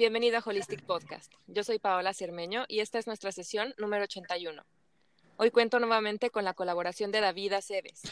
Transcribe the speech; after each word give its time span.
Bienvenido 0.00 0.38
a 0.38 0.42
Holistic 0.42 0.82
Podcast. 0.86 1.30
Yo 1.46 1.62
soy 1.62 1.78
Paola 1.78 2.14
Cermeño 2.14 2.64
y 2.68 2.80
esta 2.80 2.98
es 2.98 3.06
nuestra 3.06 3.32
sesión 3.32 3.74
número 3.76 4.04
81. 4.04 4.64
Hoy 5.36 5.50
cuento 5.50 5.78
nuevamente 5.78 6.30
con 6.30 6.42
la 6.42 6.54
colaboración 6.54 7.12
de 7.12 7.20
David 7.20 7.52
Aceves. 7.52 8.04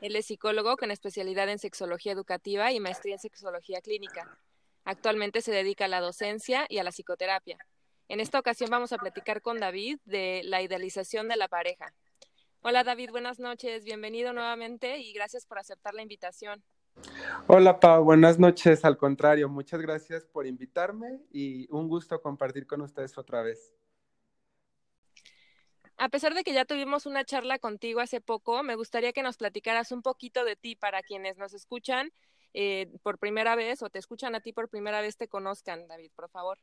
Él 0.00 0.16
es 0.16 0.26
psicólogo 0.26 0.76
con 0.76 0.90
especialidad 0.90 1.48
en 1.48 1.60
sexología 1.60 2.10
educativa 2.10 2.72
y 2.72 2.80
maestría 2.80 3.14
en 3.14 3.20
sexología 3.20 3.80
clínica. 3.80 4.36
Actualmente 4.84 5.40
se 5.40 5.52
dedica 5.52 5.84
a 5.84 5.88
la 5.88 6.00
docencia 6.00 6.66
y 6.68 6.78
a 6.78 6.82
la 6.82 6.90
psicoterapia. 6.90 7.58
En 8.08 8.18
esta 8.18 8.40
ocasión 8.40 8.68
vamos 8.68 8.92
a 8.92 8.98
platicar 8.98 9.40
con 9.40 9.60
David 9.60 10.00
de 10.04 10.40
la 10.42 10.62
idealización 10.62 11.28
de 11.28 11.36
la 11.36 11.46
pareja. 11.46 11.94
Hola 12.62 12.82
David, 12.82 13.10
buenas 13.12 13.38
noches, 13.38 13.84
bienvenido 13.84 14.32
nuevamente 14.32 14.98
y 14.98 15.12
gracias 15.12 15.46
por 15.46 15.60
aceptar 15.60 15.94
la 15.94 16.02
invitación. 16.02 16.64
Hola 17.48 17.78
Pau, 17.78 18.02
buenas 18.02 18.38
noches. 18.38 18.84
Al 18.84 18.96
contrario, 18.96 19.48
muchas 19.48 19.80
gracias 19.80 20.24
por 20.24 20.46
invitarme 20.46 21.20
y 21.30 21.68
un 21.70 21.88
gusto 21.88 22.20
compartir 22.20 22.66
con 22.66 22.80
ustedes 22.80 23.16
otra 23.18 23.42
vez. 23.42 23.72
A 25.98 26.08
pesar 26.08 26.34
de 26.34 26.44
que 26.44 26.52
ya 26.52 26.64
tuvimos 26.64 27.06
una 27.06 27.24
charla 27.24 27.58
contigo 27.58 28.00
hace 28.00 28.20
poco, 28.20 28.62
me 28.62 28.74
gustaría 28.74 29.12
que 29.12 29.22
nos 29.22 29.36
platicaras 29.38 29.92
un 29.92 30.02
poquito 30.02 30.44
de 30.44 30.56
ti 30.56 30.76
para 30.76 31.02
quienes 31.02 31.38
nos 31.38 31.54
escuchan 31.54 32.10
eh, 32.52 32.90
por 33.02 33.18
primera 33.18 33.54
vez 33.54 33.82
o 33.82 33.90
te 33.90 33.98
escuchan 33.98 34.34
a 34.34 34.40
ti 34.40 34.52
por 34.52 34.68
primera 34.68 35.00
vez 35.00 35.16
te 35.16 35.28
conozcan, 35.28 35.88
David, 35.88 36.10
por 36.14 36.28
favor. 36.28 36.58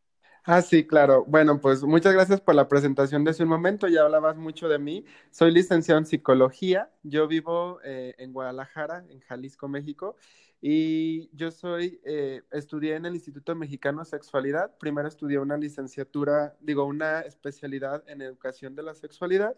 Ah, 0.46 0.62
sí, 0.62 0.86
claro. 0.86 1.24
Bueno, 1.26 1.62
pues 1.62 1.84
muchas 1.84 2.14
gracias 2.14 2.42
por 2.42 2.54
la 2.56 2.68
presentación 2.68 3.24
de 3.24 3.32
hace 3.32 3.44
un 3.44 3.50
momento. 3.50 3.88
Ya 3.88 4.02
hablabas 4.02 4.36
mucho 4.36 4.68
de 4.68 4.78
mí. 4.78 5.06
Soy 5.32 5.52
licenciado 5.52 6.00
en 6.00 6.06
psicología. 6.06 6.92
Yo 7.04 7.28
vivo 7.30 7.80
eh, 7.86 8.14
en 8.18 8.34
Guadalajara, 8.34 9.06
en 9.10 9.22
Jalisco, 9.22 9.70
México. 9.70 10.18
Y 10.62 11.30
yo 11.34 11.50
soy, 11.50 12.02
eh, 12.04 12.42
estudié 12.52 12.96
en 12.96 13.06
el 13.06 13.16
Instituto 13.16 13.56
Mexicano 13.56 14.00
de 14.00 14.06
Sexualidad. 14.06 14.78
Primero 14.80 15.08
estudié 15.08 15.40
una 15.40 15.56
licenciatura, 15.58 16.58
digo, 16.60 16.84
una 16.86 17.22
especialidad 17.22 18.04
en 18.08 18.22
educación 18.22 18.76
de 18.76 18.84
la 18.84 18.96
sexualidad. 18.96 19.56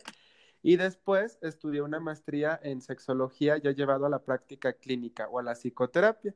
Y 0.62 0.78
después 0.78 1.40
estudié 1.42 1.82
una 1.82 2.00
maestría 2.00 2.60
en 2.62 2.82
sexología 2.82 3.58
ya 3.58 3.72
llevado 3.72 4.06
a 4.06 4.10
la 4.10 4.20
práctica 4.24 4.74
clínica 4.74 5.28
o 5.30 5.40
a 5.40 5.44
la 5.44 5.54
psicoterapia. 5.56 6.36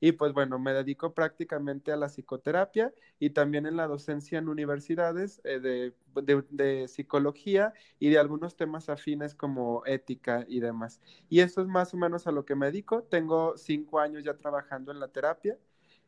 Y 0.00 0.12
pues 0.12 0.32
bueno, 0.32 0.58
me 0.58 0.72
dedico 0.72 1.12
prácticamente 1.12 1.90
a 1.92 1.96
la 1.96 2.08
psicoterapia 2.08 2.92
y 3.18 3.30
también 3.30 3.66
en 3.66 3.76
la 3.76 3.86
docencia 3.86 4.38
en 4.38 4.48
universidades 4.48 5.40
eh, 5.44 5.92
de, 6.14 6.88
psicología 6.88 7.72
y 7.98 8.10
de 8.10 8.18
algunos 8.18 8.56
temas 8.56 8.88
afines 8.88 9.34
como 9.34 9.84
ética 9.86 10.44
y 10.48 10.60
demás. 10.60 11.00
Y 11.28 11.40
eso 11.40 11.62
es 11.62 11.66
más 11.66 11.92
o 11.94 11.96
menos 11.96 12.26
a 12.26 12.32
lo 12.32 12.44
que 12.44 12.54
me 12.54 12.66
dedico. 12.66 13.02
Tengo 13.02 13.56
cinco 13.56 13.98
años 13.98 14.22
ya 14.22 14.36
trabajando 14.36 14.92
en 14.92 15.00
la 15.00 15.08
terapia 15.08 15.58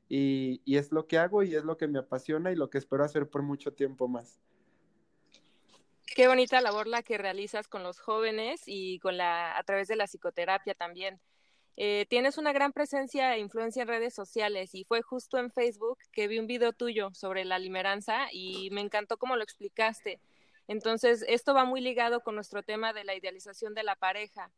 y, 0.09 0.61
y 0.65 0.77
es 0.77 0.93
lo 0.93 1.07
que 1.07 1.19
hago 1.19 1.43
y 1.43 1.55
es 1.55 1.65
lo 1.65 1.77
que 1.77 1.89
me 1.89 1.99
apasiona 1.99 2.53
y 2.53 2.57
lo 2.57 2.71
que 2.71 2.79
espero 2.79 3.05
hacer 3.05 3.29
por 3.29 3.43
mucho 3.43 3.73
tiempo 3.73 4.07
más. 4.07 4.41
Qué 6.15 6.27
bonita 6.27 6.61
labor 6.61 6.89
la 6.89 7.03
que 7.05 7.19
realizas 7.19 7.69
con 7.69 7.85
los 7.85 8.01
jóvenes 8.01 8.63
y 8.67 8.99
con 8.99 9.17
la 9.17 9.57
a 9.57 9.63
través 9.63 9.87
de 9.87 9.95
la 9.95 10.07
psicoterapia 10.07 10.75
también. 10.75 11.21
Eh, 11.77 12.07
tienes 12.09 12.37
una 12.37 12.53
gran 12.53 12.73
presencia 12.73 13.35
e 13.35 13.41
influencia 13.41 13.83
en 13.83 13.89
redes 13.89 14.15
sociales 14.15 14.75
y 14.75 14.85
fue 14.85 15.03
justo 15.03 15.39
en 15.39 15.51
Facebook 15.51 15.99
que 16.13 16.29
vi 16.29 16.39
un 16.39 16.47
video 16.47 16.73
tuyo 16.73 17.11
sobre 17.15 17.45
la 17.45 17.59
limeranza 17.59 18.27
y 18.33 18.69
me 18.71 18.81
encantó 18.81 19.17
cómo 19.17 19.37
lo 19.37 19.43
explicaste. 19.43 20.21
Entonces, 20.69 21.25
esto 21.27 21.55
va 21.55 21.65
muy 21.65 21.81
ligado 21.81 22.21
con 22.21 22.35
nuestro 22.35 22.63
tema 22.63 22.93
de 22.93 23.05
la 23.05 23.15
idealización 23.15 23.75
de 23.75 23.83
la 23.83 23.97
pareja. 23.97 24.51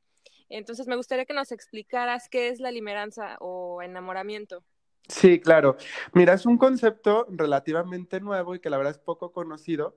Entonces, 0.48 0.87
me 0.87 0.97
gustaría 0.97 1.25
que 1.25 1.32
nos 1.32 1.53
explicaras 1.53 2.28
qué 2.28 2.48
es 2.48 2.60
la 2.60 2.70
limeranza 2.70 3.37
o 3.41 3.81
enamoramiento. 3.82 4.62
Sí, 5.08 5.41
claro. 5.41 5.76
Mira, 6.12 6.34
es 6.34 6.47
un 6.47 6.58
concepto 6.58 7.26
relativamente 7.31 8.20
nuevo 8.20 8.54
y 8.54 8.60
que 8.60 8.70
la 8.70 8.76
verdad 8.76 8.92
es 8.92 8.98
poco 8.98 9.32
conocido. 9.32 9.97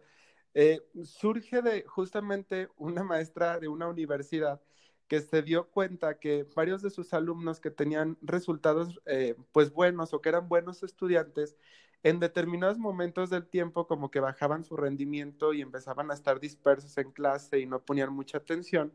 Eh, 0.53 0.81
surge 1.03 1.61
de 1.61 1.83
justamente 1.83 2.69
una 2.77 3.03
maestra 3.03 3.59
de 3.59 3.67
una 3.67 3.87
universidad 3.87 4.61
que 5.07 5.21
se 5.21 5.41
dio 5.41 5.69
cuenta 5.69 6.19
que 6.19 6.47
varios 6.55 6.81
de 6.81 6.89
sus 6.89 7.13
alumnos 7.13 7.59
que 7.59 7.71
tenían 7.71 8.17
resultados 8.21 9.01
eh, 9.05 9.35
pues 9.51 9.71
buenos 9.71 10.13
o 10.13 10.21
que 10.21 10.29
eran 10.29 10.49
buenos 10.49 10.83
estudiantes, 10.83 11.55
en 12.03 12.19
determinados 12.19 12.77
momentos 12.77 13.31
del 13.31 13.47
tiempo 13.47 13.87
como 13.87 14.11
que 14.11 14.19
bajaban 14.19 14.63
su 14.63 14.77
rendimiento 14.77 15.53
y 15.53 15.61
empezaban 15.61 16.11
a 16.11 16.13
estar 16.13 16.39
dispersos 16.39 16.97
en 16.99 17.11
clase 17.11 17.59
y 17.59 17.65
no 17.65 17.81
ponían 17.83 18.13
mucha 18.13 18.37
atención. 18.37 18.93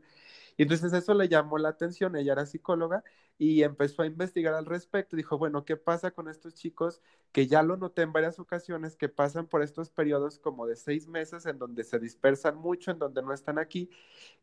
Y 0.61 0.63
entonces 0.63 0.93
eso 0.93 1.15
le 1.15 1.27
llamó 1.27 1.57
la 1.57 1.69
atención, 1.69 2.15
ella 2.15 2.33
era 2.33 2.45
psicóloga 2.45 3.03
y 3.39 3.63
empezó 3.63 4.03
a 4.03 4.05
investigar 4.05 4.53
al 4.53 4.67
respecto. 4.67 5.15
Dijo, 5.15 5.39
bueno, 5.39 5.65
¿qué 5.65 5.75
pasa 5.75 6.11
con 6.11 6.27
estos 6.29 6.53
chicos 6.53 7.01
que 7.31 7.47
ya 7.47 7.63
lo 7.63 7.77
noté 7.77 8.03
en 8.03 8.13
varias 8.13 8.37
ocasiones, 8.37 8.95
que 8.95 9.09
pasan 9.09 9.47
por 9.47 9.63
estos 9.63 9.89
periodos 9.89 10.37
como 10.37 10.67
de 10.67 10.75
seis 10.75 11.07
meses 11.07 11.47
en 11.47 11.57
donde 11.57 11.83
se 11.83 11.97
dispersan 11.97 12.57
mucho, 12.57 12.91
en 12.91 12.99
donde 12.99 13.23
no 13.23 13.33
están 13.33 13.57
aquí? 13.57 13.89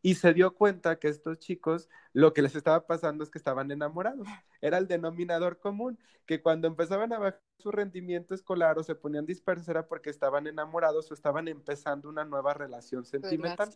Y 0.02 0.16
se 0.16 0.34
dio 0.34 0.56
cuenta 0.56 0.98
que 0.98 1.06
estos 1.06 1.38
chicos 1.38 1.88
lo 2.12 2.34
que 2.34 2.42
les 2.42 2.56
estaba 2.56 2.84
pasando 2.84 3.22
es 3.22 3.30
que 3.30 3.38
estaban 3.38 3.70
enamorados. 3.70 4.26
Era 4.60 4.78
el 4.78 4.88
denominador 4.88 5.60
común, 5.60 6.00
que 6.26 6.42
cuando 6.42 6.66
empezaban 6.66 7.12
a 7.12 7.20
bajar 7.20 7.40
su 7.58 7.70
rendimiento 7.70 8.34
escolar 8.34 8.76
o 8.76 8.82
se 8.82 8.96
ponían 8.96 9.24
dispersos 9.24 9.68
era 9.68 9.86
porque 9.86 10.10
estaban 10.10 10.48
enamorados 10.48 11.12
o 11.12 11.14
estaban 11.14 11.46
empezando 11.46 12.08
una 12.08 12.24
nueva 12.24 12.54
relación 12.54 13.04
sentimental. 13.04 13.70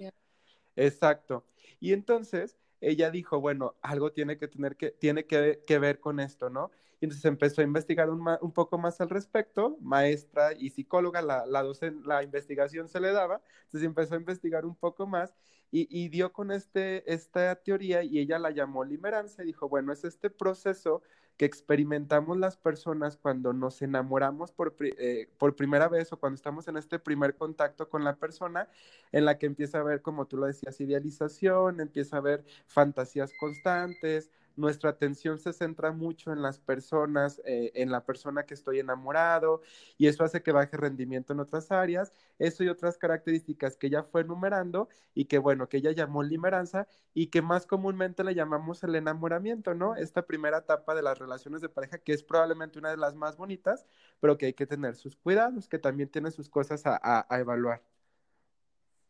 Exacto. 0.76 1.44
Y 1.80 1.92
entonces 1.92 2.56
ella 2.82 3.10
dijo, 3.10 3.40
bueno, 3.40 3.76
algo 3.80 4.12
tiene 4.12 4.36
que 4.36 4.48
tener 4.48 4.76
que, 4.76 4.90
tiene 4.90 5.24
que, 5.24 5.78
ver 5.78 6.00
con 6.00 6.18
esto, 6.18 6.50
¿no? 6.50 6.70
Y 7.00 7.04
entonces 7.04 7.24
empezó 7.24 7.60
a 7.60 7.64
investigar 7.64 8.10
un, 8.10 8.24
un 8.40 8.52
poco 8.52 8.76
más 8.76 9.00
al 9.00 9.08
respecto, 9.08 9.76
maestra 9.80 10.52
y 10.52 10.70
psicóloga, 10.70 11.22
la, 11.22 11.46
la, 11.46 11.64
la 12.04 12.22
investigación 12.22 12.88
se 12.88 13.00
le 13.00 13.12
daba, 13.12 13.40
entonces 13.64 13.86
empezó 13.86 14.14
a 14.14 14.18
investigar 14.18 14.66
un 14.66 14.74
poco 14.74 15.06
más 15.06 15.34
y, 15.70 15.86
y, 15.90 16.08
dio 16.08 16.32
con 16.32 16.50
este, 16.50 17.10
esta 17.12 17.54
teoría 17.56 18.02
y 18.02 18.18
ella 18.18 18.38
la 18.38 18.50
llamó 18.50 18.84
limeranza 18.84 19.42
y 19.42 19.46
dijo, 19.46 19.68
bueno, 19.68 19.92
es 19.92 20.04
este 20.04 20.28
proceso 20.28 21.02
que 21.36 21.44
experimentamos 21.44 22.36
las 22.36 22.56
personas 22.56 23.16
cuando 23.16 23.52
nos 23.52 23.82
enamoramos 23.82 24.52
por, 24.52 24.74
eh, 24.80 25.28
por 25.38 25.56
primera 25.56 25.88
vez 25.88 26.12
o 26.12 26.18
cuando 26.18 26.36
estamos 26.36 26.68
en 26.68 26.76
este 26.76 26.98
primer 26.98 27.34
contacto 27.36 27.88
con 27.88 28.04
la 28.04 28.16
persona, 28.16 28.68
en 29.12 29.24
la 29.24 29.38
que 29.38 29.46
empieza 29.46 29.78
a 29.78 29.82
ver, 29.82 30.02
como 30.02 30.26
tú 30.26 30.36
lo 30.36 30.46
decías, 30.46 30.80
idealización, 30.80 31.80
empieza 31.80 32.18
a 32.18 32.20
ver 32.20 32.44
fantasías 32.66 33.32
constantes, 33.38 34.30
nuestra 34.56 34.90
atención 34.90 35.38
se 35.38 35.52
centra 35.52 35.92
mucho 35.92 36.32
en 36.32 36.42
las 36.42 36.58
personas, 36.58 37.40
eh, 37.44 37.72
en 37.74 37.90
la 37.90 38.04
persona 38.04 38.44
que 38.44 38.54
estoy 38.54 38.78
enamorado, 38.80 39.62
y 39.98 40.06
eso 40.06 40.24
hace 40.24 40.42
que 40.42 40.52
baje 40.52 40.76
rendimiento 40.76 41.32
en 41.32 41.40
otras 41.40 41.70
áreas. 41.72 42.12
Eso 42.38 42.64
y 42.64 42.68
otras 42.68 42.98
características 42.98 43.76
que 43.76 43.86
ella 43.88 44.02
fue 44.04 44.22
enumerando 44.22 44.88
y 45.14 45.26
que, 45.26 45.38
bueno, 45.38 45.68
que 45.68 45.78
ella 45.78 45.92
llamó 45.92 46.22
limeranza 46.22 46.88
y 47.14 47.28
que 47.28 47.42
más 47.42 47.66
comúnmente 47.66 48.24
le 48.24 48.34
llamamos 48.34 48.82
el 48.84 48.94
enamoramiento, 48.94 49.74
¿no? 49.74 49.96
Esta 49.96 50.26
primera 50.26 50.58
etapa 50.58 50.94
de 50.94 51.02
las 51.02 51.18
relaciones 51.18 51.60
de 51.60 51.68
pareja, 51.68 51.98
que 51.98 52.12
es 52.12 52.22
probablemente 52.22 52.78
una 52.78 52.90
de 52.90 52.96
las 52.96 53.14
más 53.14 53.36
bonitas, 53.36 53.86
pero 54.20 54.38
que 54.38 54.46
hay 54.46 54.54
que 54.54 54.66
tener 54.66 54.96
sus 54.96 55.16
cuidados, 55.16 55.68
que 55.68 55.78
también 55.78 56.08
tiene 56.10 56.30
sus 56.30 56.48
cosas 56.48 56.82
a 56.84 57.26
evaluar. 57.38 57.91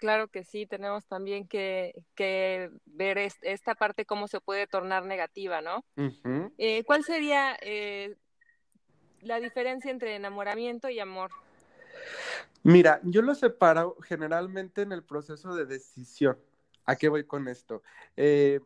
Claro 0.02 0.26
que 0.26 0.42
sí, 0.42 0.66
tenemos 0.66 1.06
también 1.06 1.46
que, 1.46 1.94
que 2.16 2.72
ver 2.86 3.18
esta 3.18 3.76
parte 3.76 4.04
cómo 4.04 4.26
se 4.26 4.40
puede 4.40 4.66
tornar 4.66 5.04
negativa, 5.04 5.60
¿no? 5.60 5.84
Eh, 6.58 6.82
¿Cuál 6.82 7.04
sería 7.04 7.56
eh, 7.62 8.16
la 9.20 9.38
diferencia 9.38 9.92
entre 9.92 10.16
enamoramiento 10.16 10.88
y 10.88 10.98
amor? 10.98 11.30
Mira, 12.64 12.98
yo 13.04 13.22
lo 13.22 13.36
separo 13.36 13.96
generalmente 14.02 14.82
en 14.82 14.90
el 14.90 15.04
proceso 15.04 15.54
de 15.54 15.66
decisión. 15.66 16.36
¿A 16.84 16.96
qué 16.96 17.08
voy 17.08 17.22
con 17.22 17.46
esto? 17.46 17.84
Eh, 18.16 18.58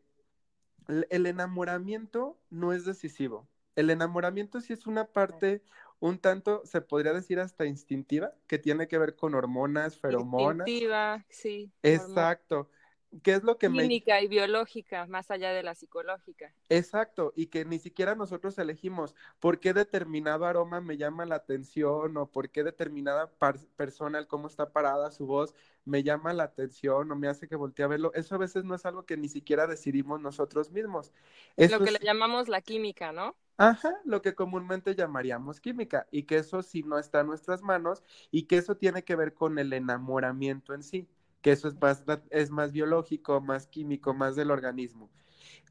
el 0.88 1.26
enamoramiento 1.26 2.38
no 2.49 2.72
es 2.72 2.87
decisivo. 2.87 3.46
El 3.75 3.90
enamoramiento 3.90 4.62
sí 4.62 4.72
es 4.72 4.87
una 4.87 5.05
parte 5.05 5.60
un 6.00 6.19
tanto, 6.19 6.62
se 6.64 6.81
podría 6.81 7.12
decir 7.12 7.40
hasta 7.40 7.66
instintiva, 7.66 8.32
que 8.46 8.58
tiene 8.58 8.88
que 8.88 8.98
ver 8.98 9.16
con 9.16 9.34
hormonas, 9.34 9.98
feromonas. 9.98 10.66
Instintiva, 10.69 11.25
sí. 11.28 11.72
Exacto. 11.82 12.69
¿Qué 13.22 13.34
es 13.34 13.44
lo 13.44 13.56
que 13.56 13.69
Química 13.69 14.20
y 14.20 14.28
biológica, 14.28 15.06
más 15.06 15.31
allá 15.31 15.52
de 15.52 15.62
la 15.62 15.75
psicológica. 15.75 16.52
Exacto, 16.69 17.32
y 17.37 17.46
que 17.46 17.64
ni 17.64 17.78
siquiera 17.78 18.14
nosotros 18.14 18.58
elegimos 18.58 19.14
por 19.40 19.60
qué 19.60 19.72
determinado 19.72 20.44
aroma 20.44 20.81
me 20.81 20.96
llama 20.96 21.25
la 21.25 21.37
atención 21.37 22.16
o 22.16 22.26
por 22.26 22.50
qué 22.50 22.64
determinada 22.64 23.31
persona, 23.76 24.19
el 24.19 24.26
cómo 24.26 24.48
está 24.48 24.72
parada 24.72 25.10
su 25.10 25.26
voz, 25.26 25.54
me 25.84 26.02
llama 26.02 26.32
la 26.34 26.44
atención 26.44 27.10
o 27.10 27.16
me 27.16 27.28
hace 27.28 27.48
que 27.48 27.56
voltee 27.56 27.84
a 27.84 27.88
verlo. 27.88 28.12
Eso 28.14 28.34
a 28.34 28.38
veces 28.38 28.64
no 28.64 28.75
es 28.75 28.84
algo 28.84 29.06
que 29.06 29.16
ni 29.16 29.28
siquiera 29.28 29.66
decidimos 29.66 30.20
nosotros 30.20 30.70
mismos. 30.70 31.12
lo 31.56 31.81
que 31.81 31.93
le 31.93 32.00
llamamos 32.00 32.48
la 32.48 32.60
química, 32.60 33.12
¿no? 33.12 33.37
Ajá, 33.58 33.94
lo 34.05 34.20
que 34.20 34.35
comúnmente 34.35 34.94
llamaríamos 34.94 35.61
química, 35.61 36.06
y 36.11 36.25
que 36.25 36.37
eso 36.38 36.62
sí 36.62 36.82
no 36.82 36.99
está 36.99 37.20
en 37.20 37.29
nuestras 37.29 37.62
manos, 37.62 38.03
y 38.31 38.43
que 38.44 38.58
eso 38.58 38.76
tiene 38.76 39.03
que 39.05 39.17
ver 39.17 39.32
con 39.35 39.58
el 39.58 39.73
enamoramiento 39.73 40.75
en 40.75 40.82
sí, 40.82 41.08
que 41.41 41.53
eso 41.53 41.69
es 41.69 41.81
más, 41.81 42.05
es 42.31 42.50
más 42.50 42.73
biológico, 42.73 43.41
más 43.41 43.67
químico, 43.67 44.12
más 44.12 44.37
del 44.37 44.50
organismo. 44.50 45.11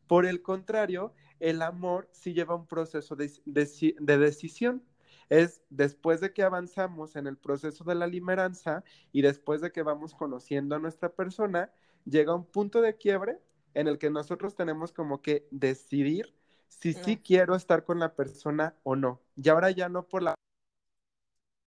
Por 0.07 0.25
el 0.25 0.41
contrario, 0.41 1.13
el 1.39 1.61
amor 1.61 2.09
sí 2.11 2.33
lleva 2.33 2.55
un 2.55 2.67
proceso 2.67 3.15
de, 3.15 3.31
de 3.45 4.17
decisión. 4.17 4.83
es 5.29 5.61
después 5.69 6.21
de 6.21 6.33
que 6.33 6.43
avanzamos 6.43 7.15
en 7.15 7.27
el 7.27 7.37
proceso 7.37 7.83
de 7.83 7.95
la 7.95 8.07
limeranza 8.07 8.83
y 9.11 9.21
después 9.21 9.61
de 9.61 9.71
que 9.71 9.83
vamos 9.83 10.13
conociendo 10.15 10.75
a 10.75 10.79
nuestra 10.79 11.09
persona, 11.13 11.71
llega 12.05 12.35
un 12.35 12.45
punto 12.45 12.81
de 12.81 12.97
quiebre 12.97 13.39
en 13.73 13.87
el 13.87 13.97
que 13.97 14.09
nosotros 14.09 14.55
tenemos 14.55 14.93
como 14.93 15.21
que 15.21 15.47
decidir 15.51 16.33
si 16.79 16.93
sí 16.93 17.17
quiero 17.17 17.55
estar 17.55 17.83
con 17.83 17.99
la 17.99 18.15
persona 18.15 18.75
o 18.83 18.95
no. 18.95 19.21
Y 19.35 19.49
ahora 19.49 19.71
ya 19.71 19.89
no 19.89 20.07
por 20.07 20.23
la 20.23 20.35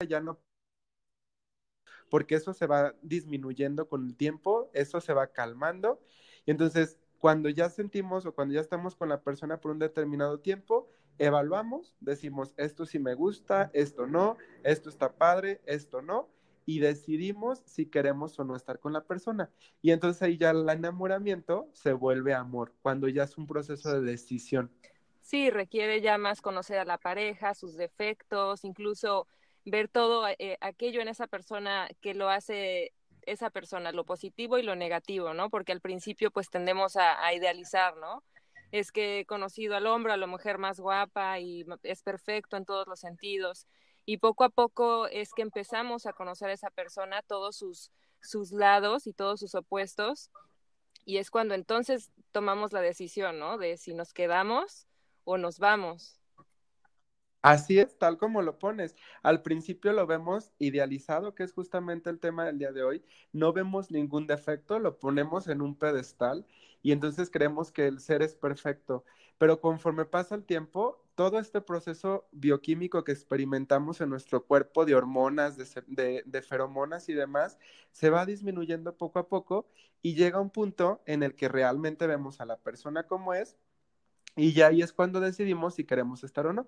ya 0.07 0.21
no 0.21 0.39
porque 2.09 2.35
eso 2.35 2.53
se 2.53 2.65
va 2.65 2.95
disminuyendo 3.01 3.87
con 3.87 4.05
el 4.07 4.15
tiempo, 4.15 4.71
eso 4.73 4.99
se 5.01 5.13
va 5.13 5.27
calmando 5.27 6.01
y 6.45 6.51
entonces 6.51 6.97
cuando 7.19 7.49
ya 7.49 7.69
sentimos 7.69 8.25
o 8.25 8.33
cuando 8.33 8.53
ya 8.55 8.61
estamos 8.61 8.95
con 8.95 9.09
la 9.09 9.21
persona 9.21 9.59
por 9.59 9.71
un 9.71 9.79
determinado 9.79 10.39
tiempo, 10.39 10.89
evaluamos, 11.17 11.93
decimos, 11.99 12.53
esto 12.57 12.85
sí 12.85 12.97
me 12.97 13.13
gusta, 13.13 13.69
esto 13.73 14.07
no, 14.07 14.37
esto 14.63 14.89
está 14.89 15.13
padre, 15.17 15.61
esto 15.65 16.01
no, 16.01 16.29
y 16.65 16.79
decidimos 16.79 17.61
si 17.65 17.87
queremos 17.87 18.39
o 18.39 18.45
no 18.45 18.55
estar 18.55 18.79
con 18.79 18.93
la 18.93 19.03
persona. 19.03 19.51
Y 19.81 19.91
entonces 19.91 20.21
ahí 20.21 20.37
ya 20.37 20.51
el 20.51 20.67
enamoramiento 20.69 21.69
se 21.73 21.93
vuelve 21.93 22.33
amor, 22.33 22.73
cuando 22.81 23.09
ya 23.09 23.23
es 23.23 23.37
un 23.37 23.47
proceso 23.47 23.91
de 23.91 24.11
decisión. 24.11 24.71
Sí, 25.29 25.51
requiere 25.51 26.01
ya 26.01 26.17
más 26.17 26.41
conocer 26.41 26.79
a 26.79 26.85
la 26.85 26.97
pareja, 26.97 27.53
sus 27.53 27.75
defectos, 27.77 28.65
incluso 28.65 29.27
ver 29.63 29.87
todo 29.87 30.27
eh, 30.27 30.57
aquello 30.59 31.01
en 31.01 31.07
esa 31.07 31.27
persona 31.27 31.87
que 32.01 32.15
lo 32.15 32.29
hace 32.29 32.93
esa 33.27 33.51
persona, 33.51 33.91
lo 33.91 34.05
positivo 34.05 34.57
y 34.57 34.63
lo 34.63 34.75
negativo, 34.75 35.35
¿no? 35.35 35.51
Porque 35.51 35.71
al 35.71 35.81
principio 35.81 36.31
pues 36.31 36.49
tendemos 36.49 36.95
a, 36.95 37.31
idealizar, 37.31 37.95
¿no? 37.97 38.23
Es 38.71 38.91
que 38.91 39.19
he 39.19 39.25
conocido 39.27 39.75
al 39.75 39.85
hombre, 39.85 40.13
a 40.13 40.17
la 40.17 40.25
mujer 40.25 40.57
más 40.57 40.79
guapa 40.79 41.39
y 41.39 41.63
es 41.83 42.01
perfecto 42.01 42.57
en 42.57 42.65
todos 42.65 42.87
los 42.87 42.99
sentidos. 42.99 43.67
Y 44.07 44.17
poco 44.17 44.43
a 44.43 44.49
poco 44.49 45.05
es 45.05 45.31
que 45.35 45.43
empezamos 45.43 46.07
a 46.07 46.13
conocer 46.13 46.49
a 46.49 46.53
esa 46.53 46.71
persona, 46.71 47.21
todos 47.21 47.55
sus, 47.55 47.91
sus 48.19 48.51
lados 48.51 49.05
y 49.05 49.13
todos 49.13 49.39
sus 49.39 49.53
opuestos. 49.53 50.31
Y 51.05 51.17
es 51.17 51.29
cuando 51.29 51.53
entonces 51.53 52.11
tomamos 52.31 52.73
la 52.73 52.81
decisión, 52.81 53.37
¿no? 53.37 53.59
De 53.59 53.77
si 53.77 53.93
nos 53.93 54.11
quedamos 54.11 54.88
o 55.29 55.37
nos 55.37 55.59
vamos. 55.59 56.19
Así 57.41 57.79
es, 57.79 57.97
tal 57.97 58.17
como 58.17 58.41
lo 58.41 58.59
pones. 58.59 58.95
Al 59.23 59.41
principio 59.43 59.93
lo 59.93 60.05
vemos 60.07 60.51
idealizado, 60.59 61.35
que 61.35 61.43
es 61.43 61.53
justamente 61.53 62.09
el 62.09 62.19
tema 62.19 62.45
del 62.45 62.57
día 62.57 62.73
de 62.73 62.83
hoy. 62.83 63.05
No 63.31 63.53
vemos 63.53 63.91
ningún 63.91 64.27
defecto, 64.27 64.79
lo 64.79 64.99
ponemos 64.99 65.47
en 65.47 65.61
un 65.61 65.75
pedestal 65.75 66.45
y 66.81 66.91
entonces 66.91 67.29
creemos 67.29 67.71
que 67.71 67.87
el 67.87 67.99
ser 68.01 68.23
es 68.23 68.35
perfecto. 68.35 69.05
Pero 69.37 69.61
conforme 69.61 70.03
pasa 70.03 70.35
el 70.35 70.43
tiempo, 70.43 71.01
todo 71.15 71.39
este 71.39 71.61
proceso 71.61 72.27
bioquímico 72.31 73.03
que 73.03 73.11
experimentamos 73.13 74.01
en 74.01 74.09
nuestro 74.09 74.45
cuerpo 74.45 74.83
de 74.83 74.95
hormonas, 74.95 75.57
de, 75.57 76.23
de, 76.25 76.41
feromonas 76.41 77.07
y 77.07 77.13
demás, 77.13 77.57
se 77.91 78.09
va 78.09 78.25
disminuyendo 78.25 78.97
poco 78.97 79.19
a 79.19 79.27
poco 79.29 79.67
y 80.01 80.15
llega 80.15 80.41
un 80.41 80.49
punto 80.49 81.01
en 81.05 81.23
el 81.23 81.35
que 81.35 81.47
realmente 81.47 82.07
vemos 82.07 82.41
a 82.41 82.45
la 82.45 82.57
persona 82.57 83.03
como 83.07 83.33
es 83.33 83.55
y 84.35 84.53
ya 84.53 84.67
ahí 84.67 84.81
es 84.81 84.93
cuando 84.93 85.19
decidimos 85.19 85.75
si 85.75 85.85
queremos 85.85 86.23
estar 86.23 86.47
o 86.47 86.53
no. 86.53 86.67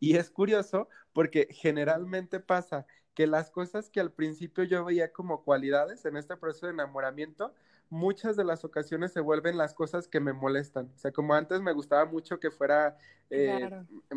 Y 0.00 0.16
es 0.16 0.30
curioso 0.30 0.88
porque 1.12 1.48
generalmente 1.50 2.40
pasa 2.40 2.86
que 3.14 3.26
las 3.26 3.50
cosas 3.50 3.90
que 3.90 4.00
al 4.00 4.12
principio 4.12 4.62
yo 4.64 4.84
veía 4.84 5.12
como 5.12 5.42
cualidades 5.42 6.04
en 6.04 6.16
este 6.16 6.36
proceso 6.36 6.66
de 6.66 6.72
enamoramiento, 6.72 7.52
muchas 7.90 8.36
de 8.36 8.44
las 8.44 8.64
ocasiones 8.64 9.12
se 9.12 9.20
vuelven 9.20 9.56
las 9.56 9.74
cosas 9.74 10.08
que 10.08 10.20
me 10.20 10.32
molestan. 10.32 10.92
O 10.94 10.98
sea, 10.98 11.10
como 11.12 11.34
antes 11.34 11.60
me 11.60 11.72
gustaba 11.72 12.04
mucho 12.04 12.38
que 12.38 12.50
fuera, 12.50 12.96
eh, 13.30 13.68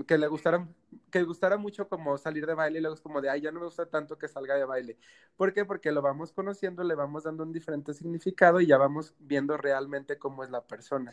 que 0.07 0.17
le 0.17 0.27
gustara, 0.27 0.67
que 1.09 1.23
gustara 1.23 1.57
mucho 1.57 1.87
como 1.87 2.17
salir 2.17 2.45
de 2.45 2.53
baile 2.53 2.77
y 2.79 2.81
luego 2.81 2.95
es 2.95 3.01
como 3.01 3.21
de, 3.21 3.29
ay, 3.29 3.41
ya 3.41 3.51
no 3.51 3.59
me 3.59 3.65
gusta 3.65 3.87
tanto 3.89 4.17
que 4.17 4.27
salga 4.27 4.55
de 4.55 4.65
baile. 4.65 4.97
¿Por 5.35 5.53
qué? 5.53 5.65
Porque 5.65 5.91
lo 5.91 6.01
vamos 6.01 6.31
conociendo, 6.31 6.83
le 6.83 6.95
vamos 6.95 7.23
dando 7.23 7.43
un 7.43 7.51
diferente 7.51 7.93
significado 7.93 8.61
y 8.61 8.67
ya 8.67 8.77
vamos 8.77 9.15
viendo 9.19 9.57
realmente 9.57 10.19
cómo 10.19 10.43
es 10.43 10.49
la 10.51 10.65
persona. 10.67 11.11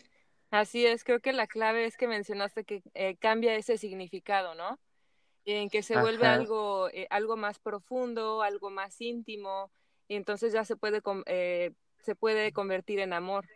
Así 0.51 0.87
es, 0.87 1.05
creo 1.05 1.21
que 1.21 1.33
la 1.33 1.47
clave 1.47 1.85
es 1.85 1.97
que 1.97 2.09
mencionaste 2.09 2.65
que 2.65 2.83
eh, 2.95 3.17
cambia 3.17 3.55
ese 3.55 3.77
significado, 3.77 4.55
¿no? 4.55 4.79
En 5.45 5.69
que 5.69 5.83
se 5.83 5.97
vuelve 5.97 6.27
algo, 6.27 6.89
eh, 6.91 7.07
algo 7.11 7.37
más 7.37 7.59
profundo, 7.59 8.43
algo 8.43 8.71
más 8.71 9.01
íntimo, 9.01 9.71
y 10.09 10.17
entonces 10.17 10.53
ya 10.53 10.65
se 10.65 10.77
puede, 10.77 11.03
eh, 11.27 11.73
se 12.01 12.15
puede 12.15 12.53
convertir 12.53 12.99
en 13.01 13.13
amor. 13.13 13.47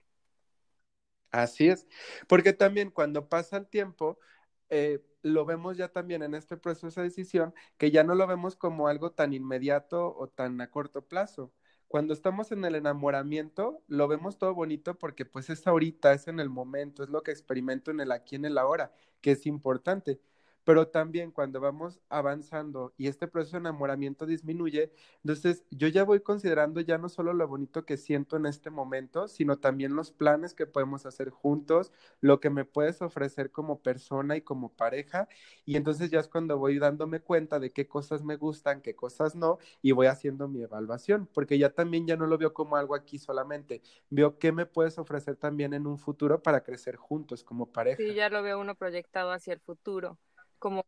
Así 1.31 1.69
es, 1.69 1.87
porque 2.29 2.53
también 2.53 2.91
cuando 2.91 3.29
pasa 3.29 3.57
el 3.57 3.67
tiempo, 3.67 4.19
lo 5.23 5.45
vemos 5.45 5.77
ya 5.77 5.89
también 5.89 6.23
en 6.23 6.35
este 6.35 6.57
proceso 6.57 7.01
de 7.01 7.09
decisión, 7.09 7.55
que 7.79 7.91
ya 7.91 8.05
no 8.05 8.15
lo 8.15 8.27
vemos 8.27 8.57
como 8.57 8.89
algo 8.89 9.13
tan 9.13 9.33
inmediato 9.33 10.15
o 10.17 10.29
tan 10.29 10.61
a 10.61 10.71
corto 10.71 11.07
plazo, 11.07 11.53
cuando 11.93 12.15
estamos 12.15 12.53
en 12.53 12.65
el 12.65 12.75
enamoramiento, 12.75 13.83
lo 13.87 14.09
vemos 14.09 14.39
todo 14.39 14.55
bonito 14.55 14.99
porque 14.99 15.27
pues 15.27 15.51
es 15.51 15.67
ahorita, 15.67 16.15
es 16.15 16.27
en 16.27 16.41
el 16.41 16.49
momento, 16.49 17.03
es 17.03 17.11
lo 17.11 17.23
que 17.23 17.33
experimento 17.33 17.91
en 17.91 18.01
el 18.01 18.13
aquí, 18.13 18.35
en 18.35 18.47
el 18.47 18.57
ahora, 18.57 18.95
que 19.21 19.33
es 19.33 19.45
importante 19.45 20.19
pero 20.65 20.89
también 20.89 21.31
cuando 21.33 21.61
vamos 21.61 22.01
avanzando 22.09 22.95
y 22.97 23.09
este 23.09 23.29
proceso 23.29 23.57
de 23.57 23.61
enamoramiento 23.61 24.27
disminuye, 24.27 24.93
entonces 25.25 25.65
yo 25.71 25.89
ya 25.89 26.05
voy 26.05 26.21
considerando 26.21 26.81
ya 26.81 26.99
no 26.99 27.09
solo 27.09 27.33
lo 27.33 27.49
bonito 27.49 27.85
que 27.85 27.97
siento 27.97 28.37
en 28.37 28.47
este 28.47 28.71
momento, 28.71 29.29
sino 29.29 29.59
también 29.59 29.97
los 29.97 30.13
planes 30.13 30.55
que 30.55 30.67
podemos 30.67 31.07
hacer 31.07 31.31
juntos, 31.31 31.93
lo 32.21 32.41
que 32.41 32.51
me 32.51 32.65
puedes 32.65 33.03
ofrecer 33.03 33.51
como 33.51 33.81
persona 33.83 34.37
y 34.37 34.43
como 34.43 34.73
pareja, 34.73 35.29
y 35.65 35.77
entonces 35.77 36.11
ya 36.11 36.21
es 36.21 36.29
cuando 36.29 36.59
voy 36.59 36.79
dándome 36.79 37.21
cuenta 37.21 37.59
de 37.59 37.73
qué 37.73 37.89
cosas 37.89 38.23
me 38.23 38.37
gustan, 38.37 38.83
qué 38.83 38.95
cosas 38.95 39.35
no, 39.35 39.59
y 39.81 39.93
voy 39.93 40.07
haciendo 40.07 40.49
mi 40.49 40.63
evaluación, 40.63 41.29
porque 41.33 41.59
ya 41.59 41.71
también 41.71 42.07
ya 42.07 42.17
no 42.17 42.27
lo 42.27 42.39
veo 42.39 42.53
como 42.55 42.77
algo 42.77 42.95
aquí 42.95 43.19
solamente, 43.19 43.83
veo 44.11 44.39
qué 44.39 44.53
me 44.53 44.67
puedes 44.67 44.99
ofrecer 44.99 45.37
también 45.37 45.75
en 45.75 45.87
un 45.87 45.99
futuro 45.99 46.43
para 46.43 46.63
crecer 46.63 46.97
juntos 46.97 47.45
como 47.45 47.67
pareja. 47.67 48.03
Sí, 48.03 48.15
ya 48.15 48.29
lo 48.29 48.43
veo 48.43 48.61
uno 48.61 48.75
proyectado 48.75 49.33
hacia 49.33 49.55
el 49.55 49.61
futuro 49.61 50.19
como 50.63 50.85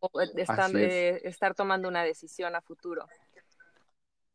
eh, 0.77 1.19
estar 1.25 1.53
tomando 1.53 1.89
una 1.89 2.01
decisión 2.01 2.55
a 2.55 2.61
futuro. 2.61 3.05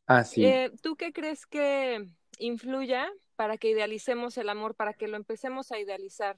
Así. 0.05 0.45
Eh, 0.45 0.71
¿Tú 0.83 0.95
qué 0.95 1.11
crees 1.11 1.47
que 1.47 2.05
influya 2.37 3.11
para 3.35 3.57
que 3.57 3.71
idealicemos 3.71 4.37
el 4.37 4.49
amor, 4.49 4.75
para 4.75 4.93
que 4.93 5.07
lo 5.07 5.17
empecemos 5.17 5.71
a 5.71 5.79
idealizar 5.79 6.37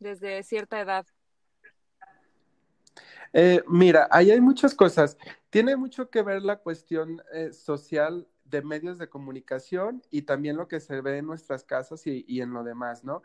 desde 0.00 0.42
cierta 0.42 0.78
edad? 0.78 1.06
Eh, 3.32 3.62
mira, 3.68 4.06
ahí 4.10 4.30
hay 4.30 4.40
muchas 4.42 4.74
cosas. 4.74 5.16
Tiene 5.48 5.74
mucho 5.74 6.10
que 6.10 6.20
ver 6.20 6.42
la 6.42 6.56
cuestión 6.56 7.22
social 7.52 8.28
de 8.44 8.60
medios 8.60 8.98
de 8.98 9.08
comunicación 9.08 10.02
y 10.10 10.22
también 10.22 10.58
lo 10.58 10.68
que 10.68 10.80
se 10.80 11.00
ve 11.00 11.16
en 11.16 11.26
nuestras 11.26 11.64
casas 11.64 12.06
y, 12.06 12.22
y 12.28 12.42
en 12.42 12.52
lo 12.52 12.64
demás, 12.64 13.02
¿no? 13.02 13.22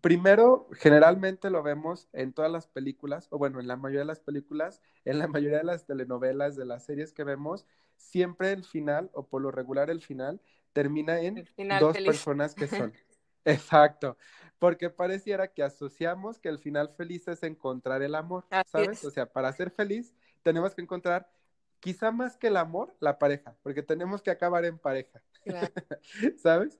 Primero, 0.00 0.68
generalmente 0.72 1.48
lo 1.50 1.62
vemos 1.62 2.08
en 2.12 2.32
todas 2.32 2.50
las 2.50 2.66
películas, 2.66 3.26
o 3.30 3.38
bueno, 3.38 3.58
en 3.58 3.66
la 3.66 3.76
mayoría 3.76 4.00
de 4.00 4.06
las 4.06 4.20
películas, 4.20 4.82
en 5.04 5.18
la 5.18 5.28
mayoría 5.28 5.58
de 5.58 5.64
las 5.64 5.86
telenovelas, 5.86 6.56
de 6.56 6.66
las 6.66 6.84
series 6.84 7.12
que 7.12 7.24
vemos, 7.24 7.66
siempre 7.96 8.52
el 8.52 8.64
final, 8.64 9.10
o 9.14 9.26
por 9.26 9.40
lo 9.40 9.50
regular 9.50 9.88
el 9.90 10.02
final, 10.02 10.40
termina 10.72 11.20
en 11.20 11.48
dos 11.80 11.96
personas 11.98 12.54
que 12.54 12.66
son. 12.66 12.92
Exacto, 13.44 14.18
porque 14.58 14.90
pareciera 14.90 15.48
que 15.48 15.62
asociamos 15.62 16.38
que 16.38 16.48
el 16.48 16.58
final 16.58 16.90
feliz 16.90 17.26
es 17.28 17.42
encontrar 17.42 18.02
el 18.02 18.14
amor, 18.14 18.44
¿sabes? 18.66 19.02
O 19.04 19.10
sea, 19.10 19.26
para 19.26 19.52
ser 19.52 19.70
feliz 19.70 20.14
tenemos 20.42 20.74
que 20.74 20.82
encontrar, 20.82 21.30
quizá 21.80 22.10
más 22.10 22.36
que 22.36 22.48
el 22.48 22.56
amor, 22.58 22.94
la 23.00 23.18
pareja, 23.18 23.56
porque 23.62 23.82
tenemos 23.82 24.20
que 24.20 24.30
acabar 24.30 24.64
en 24.64 24.78
pareja, 24.78 25.22
¿sabes? 26.36 26.78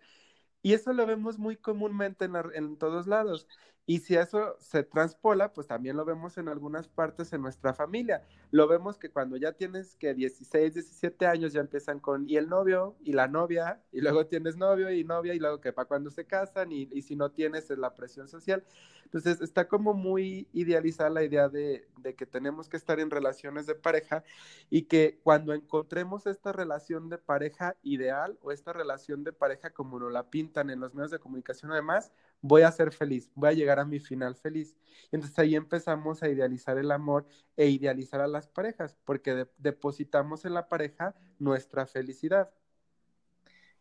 Y 0.63 0.75
eso 0.75 0.93
lo 0.93 1.07
vemos 1.07 1.39
muy 1.39 1.57
comúnmente 1.57 2.25
en, 2.27 2.35
en, 2.55 2.77
todos 2.79 3.07
lados. 3.07 3.47
Y 3.89 4.01
si 4.01 4.17
eso 4.17 4.55
se 4.59 4.83
transpola, 4.83 5.55
pues 5.55 5.67
también 5.67 5.97
lo 5.97 6.05
vemos 6.05 6.37
en 6.37 6.49
algunas 6.49 6.89
partes 6.89 7.33
en 7.33 7.41
nuestra 7.41 7.73
familia. 7.73 8.23
Lo 8.51 8.69
vemos 8.69 8.99
que 8.99 9.11
cuando 9.11 9.39
ya 9.39 9.53
tienes 9.55 9.97
que 9.97 10.13
16, 10.13 10.75
17 10.75 11.25
años 11.25 11.55
ya 11.55 11.61
empiezan 11.61 11.99
con 11.99 12.29
y 12.29 12.37
el 12.37 12.51
novio 12.51 12.97
y 13.03 13.15
la 13.15 13.29
novia, 13.29 13.83
y 13.91 14.03
luego 14.03 14.27
tienes 14.27 14.59
novio 14.59 14.93
y 14.93 15.05
novia, 15.05 15.33
y 15.33 15.39
luego 15.39 15.63
que 15.63 15.73
para 15.73 15.89
cuando 15.89 16.11
se 16.11 16.27
casan, 16.27 16.71
y, 16.71 16.87
y 16.93 17.01
si 17.01 17.17
no 17.17 17.31
tienes 17.31 17.71
es 17.71 17.79
la 17.79 17.95
presión 17.95 18.29
social. 18.29 18.63
Entonces 19.05 19.41
está 19.41 19.69
como 19.69 19.95
muy 19.95 20.49
idealizada 20.53 21.09
la 21.09 21.25
idea 21.25 21.49
de, 21.49 21.89
de 21.97 22.15
que 22.15 22.27
tenemos 22.27 22.69
que 22.69 22.77
estar 22.77 23.01
en 23.01 23.11
relaciones 23.11 23.65
de 23.65 23.75
pareja 23.75 24.23
y 24.69 24.83
que 24.83 25.19
cuando 25.23 25.55
encontremos 25.55 26.27
esta 26.27 26.53
relación 26.53 27.09
de 27.09 27.17
pareja 27.17 27.75
ideal 27.83 28.39
o 28.43 28.53
esta 28.53 28.75
relación 28.75 29.25
de 29.25 29.33
pareja 29.33 29.71
como 29.71 29.99
nos 29.99 30.13
la 30.13 30.29
pintan 30.29 30.69
en 30.69 30.81
los 30.81 30.95
medios 30.95 31.11
de 31.11 31.19
comunicación 31.19 31.73
además, 31.73 32.13
voy 32.41 32.63
a 32.63 32.73
ser 32.73 32.93
feliz, 32.93 33.31
voy 33.35 33.51
a 33.51 33.53
llegar 33.53 33.79
a 33.79 33.85
mi 33.85 34.01
final 34.01 34.35
feliz. 34.37 34.77
Y 35.11 35.17
entonces 35.17 35.39
ahí 35.39 35.57
empezamos 35.57 36.23
a 36.23 36.29
idealizar 36.29 36.79
el 36.79 36.91
amor 36.91 37.27
e 37.57 37.67
idealizar 37.69 38.21
a 38.21 38.29
las 38.29 38.49
parejas, 38.49 38.97
porque 39.05 39.47
depositamos 39.59 40.45
en 40.45 40.55
la 40.55 40.69
pareja 40.69 41.15
nuestra 41.39 41.87
felicidad. 41.87 42.51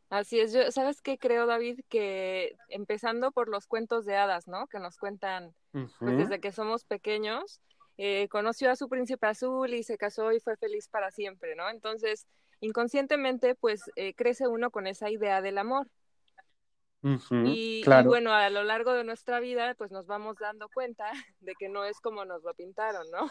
Así 0.10 0.40
es, 0.40 0.54
yo, 0.54 0.72
¿sabes 0.72 1.02
qué 1.02 1.18
creo, 1.18 1.46
David? 1.48 1.82
Que 1.90 2.56
empezando 2.70 3.32
por 3.32 3.50
los 3.50 3.68
cuentos 3.68 4.06
de 4.06 4.16
hadas, 4.16 4.48
¿no? 4.48 4.68
Que 4.68 4.80
nos 4.80 4.98
cuentan 4.98 5.54
pues, 5.72 6.18
desde 6.18 6.40
que 6.40 6.54
somos 6.54 6.86
pequeños, 6.86 7.60
eh, 7.98 8.30
conoció 8.30 8.72
a 8.72 8.78
su 8.78 8.88
príncipe 8.88 9.28
azul 9.28 9.74
y 9.74 9.84
se 9.84 9.98
casó 9.98 10.32
y 10.32 10.40
fue 10.40 10.56
feliz 10.56 10.88
para 10.88 11.12
siempre, 11.12 11.56
¿no? 11.56 11.70
Entonces, 11.70 12.26
inconscientemente, 12.62 13.56
pues 13.56 13.82
eh, 13.96 14.14
crece 14.14 14.48
uno 14.48 14.72
con 14.72 14.88
esa 14.88 15.10
idea 15.10 15.42
del 15.42 15.58
amor. 15.58 15.90
Y, 17.04 17.84
bueno, 18.06 18.34
a 18.34 18.50
lo 18.50 18.64
largo 18.64 18.94
de 18.94 19.04
nuestra 19.04 19.40
vida, 19.40 19.76
pues 19.76 19.92
nos 19.92 20.08
vamos 20.08 20.38
dando 20.40 20.68
cuenta 20.70 21.12
de 21.40 21.54
que 21.56 21.70
no 21.70 21.86
es 21.86 22.00
como 22.00 22.26
nos 22.26 22.44
lo 22.44 22.54
pintaron, 22.54 23.10
¿no? 23.12 23.30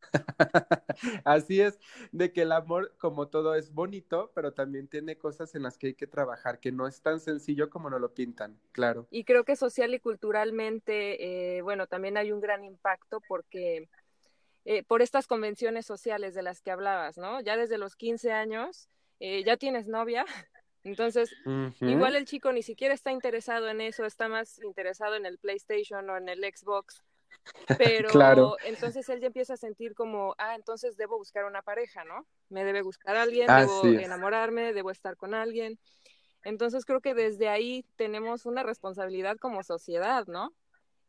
Así 1.24 1.60
es, 1.60 1.78
de 2.12 2.32
que 2.32 2.42
el 2.42 2.52
amor, 2.52 2.94
como 2.98 3.28
todo, 3.28 3.54
es 3.54 3.72
bonito, 3.72 4.30
pero 4.34 4.52
también 4.52 4.88
tiene 4.88 5.18
cosas 5.18 5.54
en 5.54 5.62
las 5.62 5.76
que 5.76 5.88
hay 5.88 5.94
que 5.94 6.06
trabajar, 6.06 6.60
que 6.60 6.72
no 6.72 6.86
es 6.86 7.02
tan 7.02 7.20
sencillo 7.20 7.68
como 7.68 7.90
nos 7.90 8.00
lo 8.00 8.14
pintan, 8.14 8.58
claro. 8.72 9.06
Y 9.10 9.24
creo 9.24 9.44
que 9.44 9.56
social 9.56 9.92
y 9.94 10.00
culturalmente, 10.00 11.56
eh, 11.56 11.62
bueno, 11.62 11.86
también 11.86 12.16
hay 12.16 12.32
un 12.32 12.40
gran 12.40 12.64
impacto 12.64 13.20
porque 13.28 13.88
eh, 14.64 14.82
por 14.82 15.02
estas 15.02 15.26
convenciones 15.26 15.86
sociales 15.86 16.34
de 16.34 16.42
las 16.42 16.60
que 16.60 16.70
hablabas, 16.70 17.16
¿no? 17.16 17.40
Ya 17.40 17.56
desde 17.56 17.78
los 17.78 17.96
15 17.96 18.32
años, 18.32 18.88
eh, 19.20 19.42
ya 19.44 19.56
tienes 19.56 19.88
novia. 19.88 20.24
Entonces, 20.84 21.34
igual 21.80 22.16
el 22.16 22.24
chico 22.24 22.52
ni 22.52 22.62
siquiera 22.62 22.94
está 22.94 23.10
interesado 23.12 23.68
en 23.68 23.80
eso, 23.80 24.04
está 24.04 24.28
más 24.28 24.62
interesado 24.62 25.16
en 25.16 25.26
el 25.26 25.38
PlayStation 25.38 26.08
o 26.08 26.16
en 26.16 26.28
el 26.28 26.40
Xbox 26.40 27.02
pero 27.78 28.08
claro. 28.08 28.56
entonces 28.64 29.08
él 29.08 29.20
ya 29.20 29.26
empieza 29.28 29.54
a 29.54 29.56
sentir 29.56 29.94
como, 29.94 30.34
ah, 30.38 30.54
entonces 30.54 30.96
debo 30.96 31.18
buscar 31.18 31.44
una 31.44 31.62
pareja, 31.62 32.04
¿no? 32.04 32.26
Me 32.48 32.64
debe 32.64 32.82
buscar 32.82 33.16
a 33.16 33.22
alguien, 33.22 33.46
debo 33.46 33.84
enamorarme, 33.84 34.72
debo 34.72 34.90
estar 34.90 35.16
con 35.16 35.34
alguien. 35.34 35.78
Entonces 36.44 36.84
creo 36.84 37.00
que 37.00 37.14
desde 37.14 37.48
ahí 37.48 37.84
tenemos 37.96 38.46
una 38.46 38.62
responsabilidad 38.62 39.36
como 39.38 39.62
sociedad, 39.62 40.26
¿no? 40.26 40.54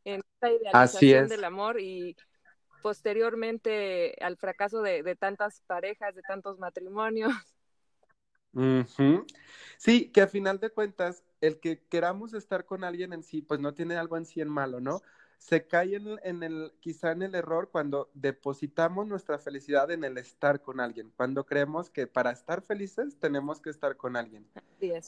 En 0.05 0.21
esta 0.33 0.51
idealización 0.51 1.27
del 1.27 1.43
amor 1.43 1.79
y 1.79 2.15
posteriormente 2.81 4.15
al 4.21 4.37
fracaso 4.37 4.81
de, 4.81 5.15
tantas 5.15 5.61
parejas, 5.67 6.15
de 6.15 6.21
tantos 6.21 6.57
matrimonios. 6.59 7.33
Sí, 9.77 10.11
que 10.11 10.21
a 10.21 10.27
final 10.27 10.59
de 10.59 10.71
cuentas, 10.71 11.23
el 11.41 11.59
que 11.59 11.83
queramos 11.87 12.33
estar 12.33 12.65
con 12.65 12.83
alguien 12.83 13.13
en 13.13 13.23
sí, 13.23 13.41
pues 13.41 13.59
no 13.59 13.73
tiene 13.73 13.95
algo 13.95 14.17
en 14.17 14.25
sí 14.25 14.41
en 14.41 14.49
malo, 14.49 14.79
¿no? 14.79 15.01
Se 15.39 15.65
cae 15.65 15.95
en, 15.95 16.43
el, 16.43 16.73
quizá 16.79 17.11
en 17.11 17.23
el 17.23 17.33
error 17.33 17.69
cuando 17.71 18.11
depositamos 18.13 19.07
nuestra 19.07 19.39
felicidad 19.39 19.89
en 19.89 20.03
el 20.03 20.17
estar 20.17 20.61
con 20.61 20.79
alguien, 20.79 21.11
cuando 21.15 21.45
creemos 21.45 21.89
que 21.89 22.05
para 22.07 22.31
estar 22.31 22.61
felices 22.61 23.17
tenemos 23.19 23.59
que 23.61 23.69
estar 23.69 23.95
con 23.97 24.15
alguien. 24.15 24.45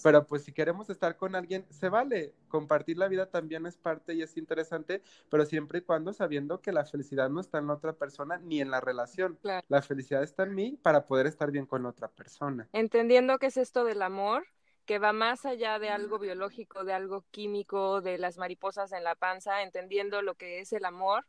Pero 0.04 0.26
pues 0.26 0.44
si 0.44 0.52
queremos 0.52 0.90
estar 0.90 1.16
con 1.16 1.36
alguien, 1.36 1.66
se 1.70 1.90
vale. 1.90 2.34
Compartir 2.48 2.98
la 2.98 3.08
vida 3.08 3.28
también 3.28 3.66
es 3.66 3.78
parte 3.78 4.14
y 4.14 4.22
es 4.22 4.36
interesante, 4.38 5.02
pero 5.30 5.46
siempre 5.46 5.80
y 5.80 5.82
cuando 5.82 6.14
sabiendo 6.14 6.62
que 6.62 6.72
la 6.72 6.86
felicidad 6.86 7.30
no 7.30 7.40
está 7.42 7.60
en 7.60 7.68
la 7.68 7.74
otra 7.74 7.94
persona 7.94 8.38
ni 8.38 8.62
en 8.62 8.72
la 8.72 8.82
relación. 8.82 9.38
La 9.68 9.82
felicidad 9.82 10.24
está 10.24 10.44
en 10.44 10.56
mí 10.56 10.80
para 10.82 11.06
poder 11.06 11.28
estar 11.28 11.52
bien 11.52 11.66
con 11.66 11.86
otra 11.86 12.08
persona. 12.08 12.68
Entendiendo 12.74 13.38
que 13.38 13.48
es 13.48 13.58
esto 13.58 13.84
del 13.84 14.02
amor, 14.02 14.46
que 14.86 15.00
va 15.00 15.14
más 15.14 15.46
allá 15.46 15.80
de 15.80 15.90
algo 15.90 16.20
biológico, 16.20 16.84
de 16.84 16.94
algo 16.94 17.24
químico, 17.32 18.02
de 18.02 18.18
las 18.18 18.38
mariposas 18.38 18.92
en 18.92 19.04
la 19.04 19.16
panza, 19.16 19.64
entendiendo 19.64 20.22
lo 20.22 20.36
que 20.36 20.60
es 20.60 20.74
el 20.74 20.86
amor, 20.86 21.26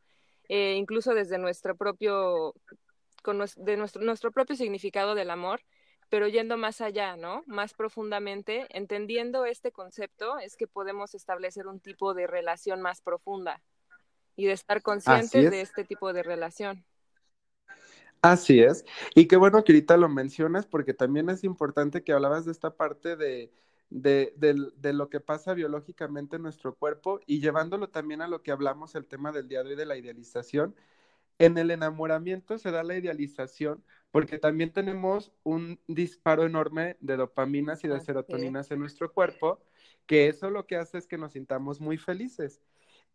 eh, 0.49 0.75
incluso 0.77 1.15
desde 1.15 1.39
nuestro 1.39 1.77
propio, 1.77 2.55
con 3.23 3.43
de 3.57 3.77
nuestro, 3.77 4.03
nuestro 4.03 4.33
propio 4.33 4.57
significado 4.57 5.15
del 5.15 5.31
amor, 5.31 5.61
pero 6.09 6.29
yendo 6.29 6.59
más 6.59 6.81
allá, 6.81 7.17
¿no? 7.17 7.43
Más 7.47 7.73
profundamente, 7.73 8.67
entendiendo 8.71 9.47
este 9.47 9.73
concepto, 9.73 10.39
es 10.39 10.57
que 10.57 10.67
podemos 10.67 11.15
establecer 11.15 11.67
un 11.67 11.81
tipo 11.81 12.13
de 12.13 12.27
relación 12.27 12.83
más 12.83 13.01
profunda 13.01 13.63
y 14.37 14.47
de 14.47 14.53
estar 14.53 14.83
conscientes 14.83 15.51
de 15.51 15.61
este 15.61 15.85
tipo 15.85 16.13
de 16.13 16.23
relación. 16.23 16.85
Así 18.23 18.61
es. 18.61 18.85
Y 19.17 19.27
qué 19.27 19.37
bueno 19.37 19.65
que 19.65 19.73
ahorita 19.73 19.97
lo 19.97 20.09
mencionas 20.09 20.65
porque 20.65 20.95
también 20.95 21.29
es 21.29 21.43
importante 21.43 22.05
que 22.05 22.13
hablabas 22.13 22.45
de 22.45 22.53
esta 22.53 22.77
parte 22.77 23.17
de, 23.17 23.51
de, 23.91 24.33
de, 24.37 24.93
lo 24.93 25.09
que 25.11 25.19
pasa 25.19 25.55
biológicamente 25.55 26.37
en 26.37 26.43
nuestro 26.43 26.77
cuerpo 26.77 27.21
y 27.27 27.41
llevándolo 27.41 27.89
también 27.89 28.23
a 28.23 28.29
lo 28.29 28.43
que 28.43 28.53
hablamos 28.53 28.95
el 28.95 29.07
tema 29.07 29.33
del 29.33 29.49
día 29.49 29.65
de 29.65 29.71
hoy 29.71 29.77
de 29.77 29.87
la 29.87 29.97
idealización. 29.97 30.77
En 31.41 31.59
el 31.59 31.73
enamoramiento 31.73 32.59
se 32.59 32.71
da 32.71 32.85
la 32.85 32.97
idealización 32.97 33.83
porque 34.13 34.39
también 34.39 34.73
tenemos 34.73 35.33
un 35.43 35.81
disparo 35.89 36.45
enorme 36.45 36.97
de 37.01 37.17
dopaminas 37.17 37.83
y 37.83 37.89
de 37.89 38.01
serotoninas 38.01 38.71
en 38.71 38.79
nuestro 38.79 39.13
cuerpo, 39.13 39.61
que 40.07 40.29
eso 40.29 40.49
lo 40.51 40.67
que 40.67 40.77
hace 40.77 40.99
es 40.99 41.09
que 41.09 41.19
nos 41.19 41.33
sintamos 41.33 41.81
muy 41.81 41.99
felices. 41.99 42.61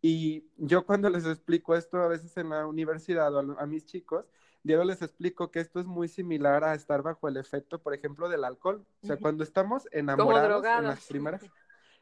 Y 0.02 0.44
yo 0.58 0.84
cuando 0.84 1.08
les 1.08 1.24
explico 1.24 1.74
esto 1.76 1.98
a 1.98 2.08
veces 2.08 2.36
en 2.36 2.50
la 2.50 2.66
universidad 2.66 3.34
o 3.34 3.58
a 3.58 3.66
mis 3.66 3.86
chicos, 3.86 4.26
Diego 4.62 4.84
les 4.84 5.02
explico 5.02 5.50
que 5.50 5.60
esto 5.60 5.80
es 5.80 5.86
muy 5.86 6.08
similar 6.08 6.64
a 6.64 6.74
estar 6.74 7.02
bajo 7.02 7.28
el 7.28 7.36
efecto, 7.36 7.80
por 7.80 7.94
ejemplo, 7.94 8.28
del 8.28 8.44
alcohol. 8.44 8.84
O 9.02 9.06
sea, 9.06 9.16
cuando 9.16 9.44
estamos 9.44 9.88
enamorados 9.92 10.64
en 10.64 10.84
las 10.84 11.06
primeras. 11.06 11.42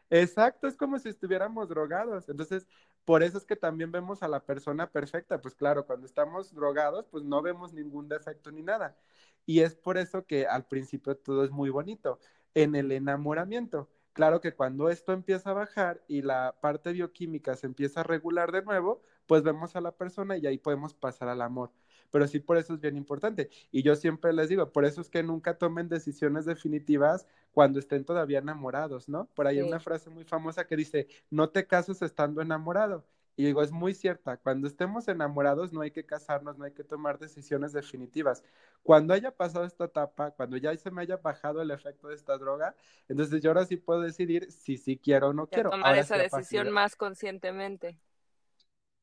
Exacto, 0.08 0.66
es 0.68 0.76
como 0.76 0.98
si 0.98 1.08
estuviéramos 1.08 1.68
drogados. 1.68 2.28
Entonces, 2.28 2.66
por 3.04 3.22
eso 3.22 3.38
es 3.38 3.44
que 3.44 3.56
también 3.56 3.92
vemos 3.92 4.22
a 4.22 4.28
la 4.28 4.40
persona 4.44 4.90
perfecta. 4.90 5.40
Pues 5.40 5.54
claro, 5.54 5.86
cuando 5.86 6.06
estamos 6.06 6.54
drogados, 6.54 7.06
pues 7.10 7.24
no 7.24 7.42
vemos 7.42 7.72
ningún 7.72 8.08
defecto 8.08 8.50
ni 8.50 8.62
nada. 8.62 8.96
Y 9.44 9.60
es 9.60 9.74
por 9.74 9.98
eso 9.98 10.24
que 10.24 10.46
al 10.46 10.66
principio 10.66 11.16
todo 11.16 11.44
es 11.44 11.50
muy 11.50 11.70
bonito. 11.70 12.18
En 12.54 12.74
el 12.74 12.90
enamoramiento, 12.90 13.90
claro 14.12 14.40
que 14.40 14.54
cuando 14.54 14.88
esto 14.88 15.12
empieza 15.12 15.50
a 15.50 15.54
bajar 15.54 16.02
y 16.08 16.22
la 16.22 16.56
parte 16.60 16.92
bioquímica 16.92 17.54
se 17.54 17.66
empieza 17.66 18.00
a 18.00 18.04
regular 18.04 18.50
de 18.50 18.62
nuevo, 18.62 19.02
pues 19.26 19.42
vemos 19.42 19.76
a 19.76 19.80
la 19.80 19.92
persona 19.92 20.36
y 20.36 20.46
ahí 20.46 20.58
podemos 20.58 20.94
pasar 20.94 21.28
al 21.28 21.42
amor 21.42 21.70
pero 22.10 22.26
sí 22.26 22.40
por 22.40 22.56
eso 22.56 22.74
es 22.74 22.80
bien 22.80 22.96
importante. 22.96 23.50
Y 23.70 23.82
yo 23.82 23.96
siempre 23.96 24.32
les 24.32 24.48
digo, 24.48 24.72
por 24.72 24.84
eso 24.84 25.00
es 25.00 25.10
que 25.10 25.22
nunca 25.22 25.58
tomen 25.58 25.88
decisiones 25.88 26.44
definitivas 26.44 27.26
cuando 27.52 27.78
estén 27.78 28.04
todavía 28.04 28.38
enamorados, 28.38 29.08
¿no? 29.08 29.28
Por 29.34 29.46
ahí 29.46 29.58
hay 29.58 29.66
una 29.66 29.80
frase 29.80 30.10
muy 30.10 30.24
famosa 30.24 30.66
que 30.66 30.76
dice, 30.76 31.08
no 31.30 31.50
te 31.50 31.66
cases 31.66 32.02
estando 32.02 32.42
enamorado. 32.42 33.04
Y 33.38 33.44
digo, 33.44 33.62
es 33.62 33.70
muy 33.70 33.92
cierta, 33.92 34.38
cuando 34.38 34.66
estemos 34.66 35.08
enamorados 35.08 35.70
no 35.70 35.82
hay 35.82 35.90
que 35.90 36.06
casarnos, 36.06 36.56
no 36.56 36.64
hay 36.64 36.72
que 36.72 36.84
tomar 36.84 37.18
decisiones 37.18 37.74
definitivas. 37.74 38.42
Cuando 38.82 39.12
haya 39.12 39.30
pasado 39.30 39.66
esta 39.66 39.84
etapa, 39.84 40.30
cuando 40.30 40.56
ya 40.56 40.74
se 40.76 40.90
me 40.90 41.02
haya 41.02 41.18
bajado 41.18 41.60
el 41.60 41.70
efecto 41.70 42.08
de 42.08 42.14
esta 42.14 42.38
droga, 42.38 42.74
entonces 43.08 43.42
yo 43.42 43.50
ahora 43.50 43.66
sí 43.66 43.76
puedo 43.76 44.00
decidir 44.00 44.50
si 44.50 44.78
sí 44.78 44.96
quiero 44.96 45.28
o 45.28 45.32
no 45.34 45.48
quiero. 45.48 45.68
Tomar 45.68 45.98
esa 45.98 46.16
decisión 46.16 46.70
más 46.70 46.96
conscientemente. 46.96 47.98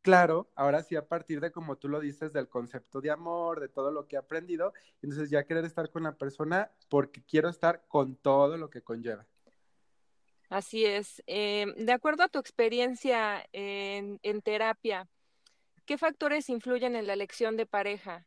Claro, 0.04 0.52
ahora 0.56 0.84
sí 0.84 0.98
a 0.98 1.08
partir 1.08 1.40
de 1.40 1.54
como 1.54 1.78
tú 1.78 1.88
lo 1.88 2.02
dices, 2.02 2.34
del 2.34 2.50
concepto 2.50 3.00
de 3.00 3.10
amor, 3.10 3.62
de 3.62 3.70
todo 3.70 3.90
lo 3.90 4.06
que 4.06 4.18
he 4.18 4.20
aprendido, 4.20 4.74
entonces 5.02 5.30
ya 5.30 5.46
querer 5.46 5.64
estar 5.64 5.90
con 5.90 6.04
la 6.04 6.18
persona 6.18 6.70
porque 6.90 7.24
quiero 7.24 7.48
estar 7.48 7.86
con 7.88 8.18
todo 8.18 8.58
lo 8.58 8.70
que 8.70 8.82
conlleva. 8.82 9.26
Así 10.50 10.86
es. 10.86 11.24
Eh, 11.26 11.74
de 11.78 11.94
acuerdo 11.94 12.24
a 12.24 12.28
tu 12.28 12.38
experiencia 12.38 13.48
en, 13.54 14.20
terapia, 14.42 15.08
¿qué 15.86 15.98
factores 15.98 16.50
influyen 16.50 16.98
en 16.98 17.08
la 17.08 17.14
elección 17.14 17.56
de 17.56 17.66
pareja? 17.66 18.26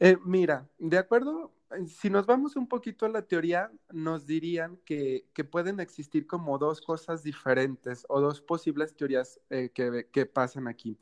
Eh, 0.00 0.16
mira, 0.24 0.66
de 0.78 0.96
acuerdo 0.96 1.52
si 1.86 2.10
nos 2.10 2.26
vamos 2.26 2.56
un 2.56 2.68
poquito 2.68 3.06
a 3.06 3.08
la 3.08 3.22
teoría, 3.22 3.70
nos 3.90 4.26
dirían 4.26 4.76
que, 4.84 5.26
pueden 5.50 5.80
existir 5.80 6.26
como 6.26 6.58
dos 6.58 6.80
cosas 6.80 7.22
diferentes 7.22 8.04
o 8.08 8.20
dos 8.20 8.40
posibles 8.40 8.94
teorías 8.94 9.40
eh, 9.50 9.70
que, 9.74 10.08
que 10.12 10.26
pasan 10.26 10.68
aquí. 10.68 10.98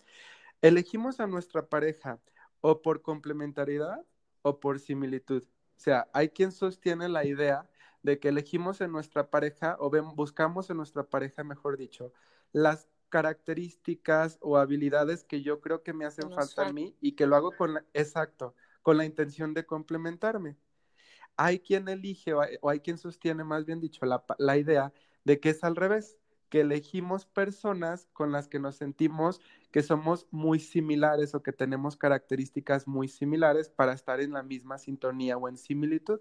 Elegimos 0.60 1.20
a 1.20 1.26
nuestra 1.26 1.66
pareja 1.68 2.20
o 2.60 2.82
por 2.82 3.02
complementariedad 3.02 4.04
o 4.42 4.60
por 4.60 4.78
similitud. 4.78 5.42
O 5.42 5.80
sea, 5.80 6.08
hay 6.12 6.28
quien 6.28 6.52
sostiene 6.52 7.08
la 7.08 7.24
idea 7.24 7.68
de 8.02 8.18
que 8.18 8.28
elegimos 8.28 8.80
en 8.80 8.92
nuestra 8.92 9.30
pareja 9.30 9.76
o 9.78 9.90
buscamos 10.14 10.70
en 10.70 10.76
nuestra 10.76 11.04
pareja, 11.04 11.44
mejor 11.44 11.76
dicho, 11.76 12.12
las 12.52 12.88
características 13.08 14.38
o 14.40 14.56
habilidades 14.56 15.24
que 15.24 15.42
yo 15.42 15.60
creo 15.60 15.82
que 15.82 15.92
me 15.92 16.04
hacen 16.04 16.32
falta 16.32 16.66
a 16.66 16.72
mí 16.72 16.96
y 17.00 17.12
que 17.12 17.26
lo 17.26 17.36
hago 17.36 17.52
con 17.56 17.84
exacto, 17.92 18.54
con 18.82 18.96
la 18.98 19.04
intención 19.04 19.54
de 19.54 19.64
complementarme. 19.64 20.56
Hay 21.36 21.60
quien 21.60 21.88
elige 21.88 22.34
o 22.34 22.68
hay, 22.68 22.80
quien 22.80 22.98
sostiene, 22.98 23.44
más 23.44 23.64
bien 23.64 23.80
dicho, 23.80 24.04
la, 24.04 24.24
la 24.38 24.58
idea 24.58 24.92
de 25.24 25.40
que 25.40 25.50
es 25.50 25.64
al 25.64 25.76
revés, 25.76 26.18
que 26.50 26.60
elegimos 26.60 27.24
personas 27.24 28.10
con 28.12 28.30
las 28.30 28.46
que 28.46 28.58
nos 28.58 28.76
sentimos 28.76 29.40
que 29.72 29.82
somos 29.82 30.28
muy 30.30 30.60
similares 30.60 31.34
o 31.34 31.42
que 31.42 31.52
tenemos 31.52 31.96
características 31.96 32.86
muy 32.86 33.08
similares 33.08 33.70
para 33.70 33.94
estar 33.94 34.20
en 34.20 34.32
la 34.32 34.42
misma 34.42 34.76
sintonía 34.76 35.38
o 35.38 35.48
en 35.48 35.56
similitud. 35.56 36.20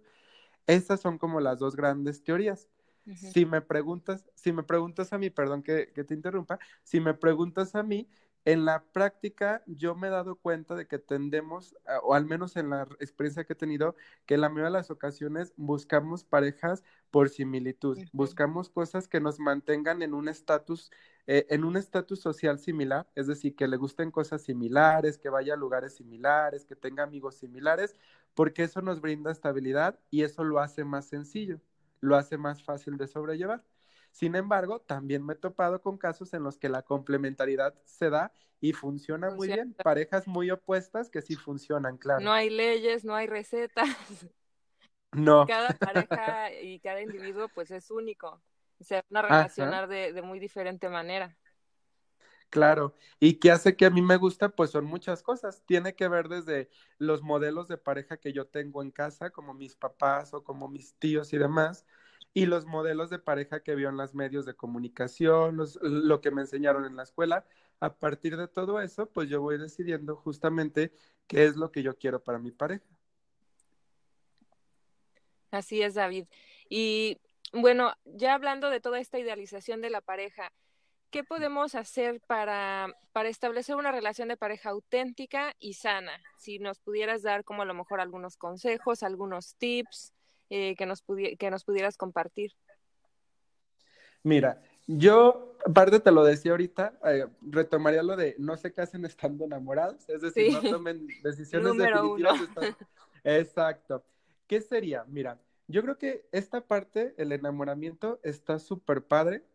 Esas 0.68 1.02
son 1.02 1.18
como 1.18 1.42
las 1.42 1.60
dos 1.60 1.76
grandes 1.76 2.24
teorías. 2.24 2.70
Si 3.16 3.46
me 3.46 3.62
preguntas, 3.62 4.24
si 4.36 4.54
me 4.54 4.64
preguntas 4.64 5.12
a 5.12 5.18
mí, 5.18 5.30
perdón 5.30 5.64
que, 5.64 5.92
que, 5.94 6.06
te 6.06 6.14
interrumpa, 6.14 6.60
si 6.84 7.02
me 7.02 7.14
preguntas 7.14 7.76
a 7.76 7.84
mí, 7.84 8.08
en 8.46 8.66
la 8.66 8.84
práctica 8.84 9.64
yo 9.68 9.96
me 9.96 10.08
he 10.08 10.10
dado 10.10 10.36
cuenta 10.36 10.76
de 10.76 10.88
que 10.88 10.98
tendemos, 11.00 11.76
o 12.04 12.16
al 12.16 12.26
menos 12.26 12.56
en 12.56 12.70
la 12.72 12.84
experiencia 13.00 13.44
que 13.44 13.54
he 13.54 13.56
tenido, 13.56 13.96
que 14.26 14.34
en 14.36 14.42
la 14.42 14.50
mayoría 14.50 14.66
de 14.66 14.72
las 14.80 14.92
ocasiones 14.92 15.54
buscamos 15.58 16.24
parejas 16.24 16.84
por 17.12 17.30
similitud, 17.30 18.00
buscamos 18.12 18.70
cosas 18.70 19.08
que 19.08 19.20
nos 19.20 19.40
mantengan 19.40 20.02
en 20.02 20.14
un 20.14 20.28
estatus, 20.28 20.92
eh, 21.28 21.46
en 21.50 21.64
un 21.64 21.78
estatus 21.78 22.20
social 22.20 22.58
similar, 22.60 23.08
es 23.16 23.28
decir, 23.28 23.56
que 23.56 23.68
le 23.68 23.78
gusten 23.78 24.12
cosas 24.12 24.42
similares, 24.42 25.18
que 25.20 25.30
vaya 25.30 25.54
a 25.54 25.58
lugares 25.58 25.96
similares, 25.96 26.66
que 26.66 26.76
tenga 26.76 27.04
amigos 27.04 27.36
similares, 27.36 27.96
porque 28.34 28.64
eso 28.64 28.82
nos 28.82 29.02
brinda 29.02 29.32
estabilidad 29.32 30.00
y 30.10 30.24
eso 30.24 30.44
lo 30.44 30.60
hace 30.60 30.84
más 30.84 31.06
sencillo, 31.06 31.62
lo 32.00 32.16
hace 32.16 32.38
más 32.38 32.64
fácil 32.64 32.98
de 32.98 33.08
sobrellevar. 33.08 33.64
Sin 34.12 34.36
embargo, 34.36 34.82
también 34.82 35.26
me 35.26 35.34
he 35.34 35.36
topado 35.38 35.82
con 35.82 35.98
casos 35.98 36.34
en 36.34 36.44
los 36.44 36.58
que 36.58 36.70
la 36.70 36.84
complementariedad 36.84 37.74
se 37.86 38.10
da 38.10 38.32
y 38.60 38.74
funciona, 38.74 39.32
muy 39.32 39.48
bien. 39.48 39.74
Parejas 39.74 40.28
muy 40.28 40.52
opuestas 40.52 41.10
que 41.10 41.22
sí 41.22 41.36
funcionan, 41.36 41.98
claro. 41.98 42.22
No 42.24 42.32
hay 42.32 42.50
leyes, 42.50 43.04
no 43.04 43.16
hay 43.16 43.28
recetas. 43.28 43.90
No. 45.14 45.46
Cada 45.46 45.74
pareja 45.74 46.54
y 46.62 46.80
cada 46.80 47.02
individuo 47.02 47.50
pues 47.54 47.72
es 47.72 47.92
único. 47.92 48.42
Se 48.80 49.04
van 49.10 49.26
a 49.26 49.28
relacionar 49.28 49.88
de, 49.88 50.14
de 50.14 50.22
muy 50.22 50.40
diferente 50.40 50.88
manera. 50.90 51.38
Claro, 52.50 52.96
y 53.20 53.36
qué 53.36 53.50
hace 53.50 53.78
que 53.78 53.86
a 53.86 53.90
mí 53.90 54.02
me 54.02 54.18
gusta, 54.18 54.50
pues 54.50 54.72
son 54.72 54.84
muchas 54.84 55.24
cosas. 55.24 55.64
Tiene 55.66 55.96
que 55.96 56.10
ver 56.10 56.28
desde 56.28 56.70
los 56.98 57.22
modelos 57.22 57.70
de 57.70 57.78
pareja 57.78 58.18
que 58.18 58.34
yo 58.34 58.46
tengo 58.46 58.82
en 58.82 58.92
casa, 58.92 59.30
como 59.30 59.54
mis 59.54 59.76
papás 59.78 60.34
o 60.34 60.44
como 60.44 60.68
mis 60.68 60.94
tíos 60.96 61.32
y 61.32 61.38
demás, 61.38 61.86
y 62.34 62.46
los 62.46 62.66
modelos 62.66 63.10
de 63.10 63.20
pareja 63.20 63.62
que 63.62 63.76
vio 63.76 63.90
en 63.90 63.98
los 63.98 64.14
medios 64.14 64.46
de 64.46 64.56
comunicación, 64.56 65.58
lo 65.82 66.22
que 66.22 66.32
me 66.32 66.42
enseñaron 66.42 66.86
en 66.86 66.96
la 66.96 67.04
escuela. 67.04 67.46
A 67.80 67.96
partir 67.96 68.38
de 68.38 68.48
todo 68.48 68.80
eso, 68.80 69.08
pues 69.08 69.30
yo 69.30 69.42
voy 69.42 69.58
decidiendo 69.58 70.16
justamente 70.16 70.94
qué 71.28 71.46
es 71.46 71.58
lo 71.58 71.72
que 71.72 71.84
yo 71.84 71.98
quiero 71.98 72.24
para 72.24 72.40
mi 72.40 72.52
pareja. 72.52 72.86
Así 75.50 75.82
es, 75.82 75.96
David. 75.96 76.28
Y 76.70 77.20
bueno, 77.52 77.94
ya 78.06 78.34
hablando 78.34 78.70
de 78.70 78.80
toda 78.80 79.00
esta 79.00 79.20
idealización 79.20 79.82
de 79.82 79.90
la 79.90 80.00
pareja, 80.00 80.54
¿qué 81.10 81.26
podemos 81.26 81.76
hacer 81.76 82.22
para, 82.22 82.96
para 83.12 83.28
establecer 83.28 83.76
una 83.76 83.92
relación 83.92 84.30
de 84.30 84.38
pareja 84.38 84.70
auténtica 84.70 85.54
y 85.60 85.74
sana? 85.74 86.22
Si 86.38 86.60
nos 86.60 86.80
pudieras 86.80 87.24
dar 87.24 87.44
como 87.44 87.64
a 87.64 87.66
lo 87.66 87.74
mejor 87.74 88.00
algunos 88.00 88.38
consejos, 88.38 89.04
algunos 89.04 89.56
tips, 89.56 90.14
eh, 90.54 90.76
que, 90.76 90.86
nos 90.86 91.02
que 91.40 91.50
nos 91.50 91.64
pudieras 91.64 91.96
compartir. 91.96 92.52
Mira, 94.22 94.62
yo, 94.86 95.56
aparte 95.66 96.02
te 96.02 96.12
lo 96.12 96.26
decía 96.26 96.52
ahorita, 96.52 97.00
eh, 97.06 97.26
retomaría 97.42 98.04
lo 98.04 98.18
de 98.18 98.36
no 98.38 98.58
se 98.58 98.74
casen 98.74 99.06
estando 99.06 99.46
enamorados, 99.46 100.10
es 100.10 100.22
decir, 100.22 100.52
no 100.52 100.62
tomen 100.62 101.08
decisiones 101.24 101.78
definitivas. 101.78 102.42
Exacto. 103.24 104.04
¿Qué 104.46 104.60
sería? 104.60 105.06
Mira, 105.08 105.40
yo 105.68 105.82
creo 105.84 105.98
que 105.98 106.28
esta 106.34 106.60
parte, 106.60 107.14
el 107.18 107.32
enamoramiento, 107.32 108.20
está 108.22 108.60
súper 108.60 109.06
padre 109.06 109.46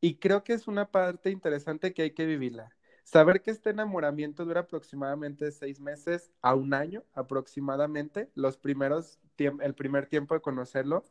y 0.00 0.18
creo 0.18 0.44
que 0.44 0.52
es 0.52 0.68
una 0.68 0.92
parte 0.92 1.30
interesante 1.30 1.92
que 1.92 2.02
hay 2.02 2.10
que 2.12 2.24
vivirla. 2.24 2.75
Saber 3.06 3.40
que 3.40 3.52
este 3.52 3.70
enamoramiento 3.70 4.44
dura 4.44 4.62
aproximadamente 4.62 5.52
seis 5.52 5.78
meses 5.78 6.32
a 6.42 6.56
un 6.56 6.74
año 6.74 7.04
aproximadamente, 7.14 8.32
los 8.34 8.56
primeros 8.56 9.20
el 9.38 9.74
primer 9.76 10.06
tiempo 10.06 10.34
de 10.34 10.40
conocerlo, 10.40 11.04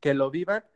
que 0.00 0.12
lo 0.12 0.30
vivan, 0.30 0.66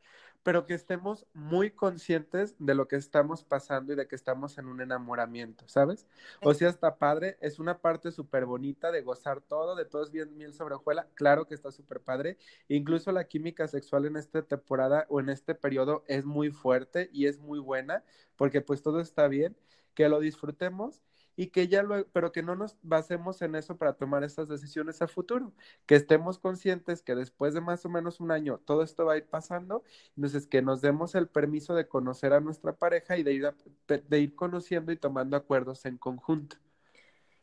pero 0.42 0.64
que 0.64 0.72
estemos 0.72 1.26
muy 1.34 1.70
conscientes 1.70 2.56
de 2.58 2.74
lo 2.74 2.88
que 2.88 2.96
estamos 2.96 3.44
pasando 3.44 3.92
y 3.92 3.96
de 3.96 4.08
que 4.08 4.16
estamos 4.16 4.56
en 4.56 4.68
un 4.68 4.80
enamoramiento, 4.80 5.68
¿sabes? 5.68 6.06
O 6.40 6.54
sea, 6.54 6.70
está 6.70 6.96
padre, 6.96 7.36
es 7.42 7.58
una 7.58 7.82
parte 7.82 8.10
súper 8.10 8.46
bonita 8.46 8.90
de 8.90 9.02
gozar 9.02 9.42
todo, 9.42 9.76
de 9.76 9.84
todo 9.84 10.02
es 10.02 10.10
bien 10.10 10.34
miel 10.38 10.54
sobre 10.54 10.76
hojuela, 10.76 11.08
claro 11.12 11.46
que 11.46 11.54
está 11.54 11.70
súper 11.70 12.00
padre, 12.00 12.38
incluso 12.68 13.12
la 13.12 13.24
química 13.24 13.68
sexual 13.68 14.06
en 14.06 14.16
esta 14.16 14.40
temporada 14.40 15.04
o 15.10 15.20
en 15.20 15.28
este 15.28 15.54
periodo 15.54 16.04
es 16.06 16.24
muy 16.24 16.50
fuerte 16.50 17.10
y 17.12 17.26
es 17.26 17.38
muy 17.38 17.58
buena, 17.58 18.02
porque 18.36 18.62
pues 18.62 18.80
todo 18.80 18.98
está 19.00 19.28
bien, 19.28 19.54
que 19.94 20.08
lo 20.08 20.20
disfrutemos 20.20 21.02
y 21.36 21.48
que 21.48 21.68
ya 21.68 21.82
luego, 21.82 22.08
pero 22.12 22.30
que 22.30 22.42
no 22.42 22.56
nos 22.56 22.76
basemos 22.82 23.40
en 23.42 23.54
eso 23.54 23.76
para 23.76 23.94
tomar 23.94 24.22
estas 24.22 24.48
decisiones 24.48 25.00
a 25.00 25.08
futuro, 25.08 25.52
que 25.86 25.94
estemos 25.94 26.38
conscientes 26.38 27.02
que 27.02 27.14
después 27.14 27.54
de 27.54 27.60
más 27.60 27.84
o 27.86 27.88
menos 27.88 28.20
un 28.20 28.30
año 28.30 28.58
todo 28.58 28.82
esto 28.82 29.06
va 29.06 29.14
a 29.14 29.16
ir 29.16 29.26
pasando, 29.26 29.82
entonces 30.16 30.46
que 30.46 30.62
nos 30.62 30.80
demos 30.80 31.14
el 31.14 31.28
permiso 31.28 31.74
de 31.74 31.88
conocer 31.88 32.32
a 32.32 32.40
nuestra 32.40 32.74
pareja 32.74 33.16
y 33.16 33.22
de 33.22 33.32
ir, 33.32 33.54
de 33.86 34.20
ir 34.20 34.34
conociendo 34.34 34.92
y 34.92 34.96
tomando 34.96 35.36
acuerdos 35.36 35.84
en 35.86 35.96
conjunto. 35.96 36.56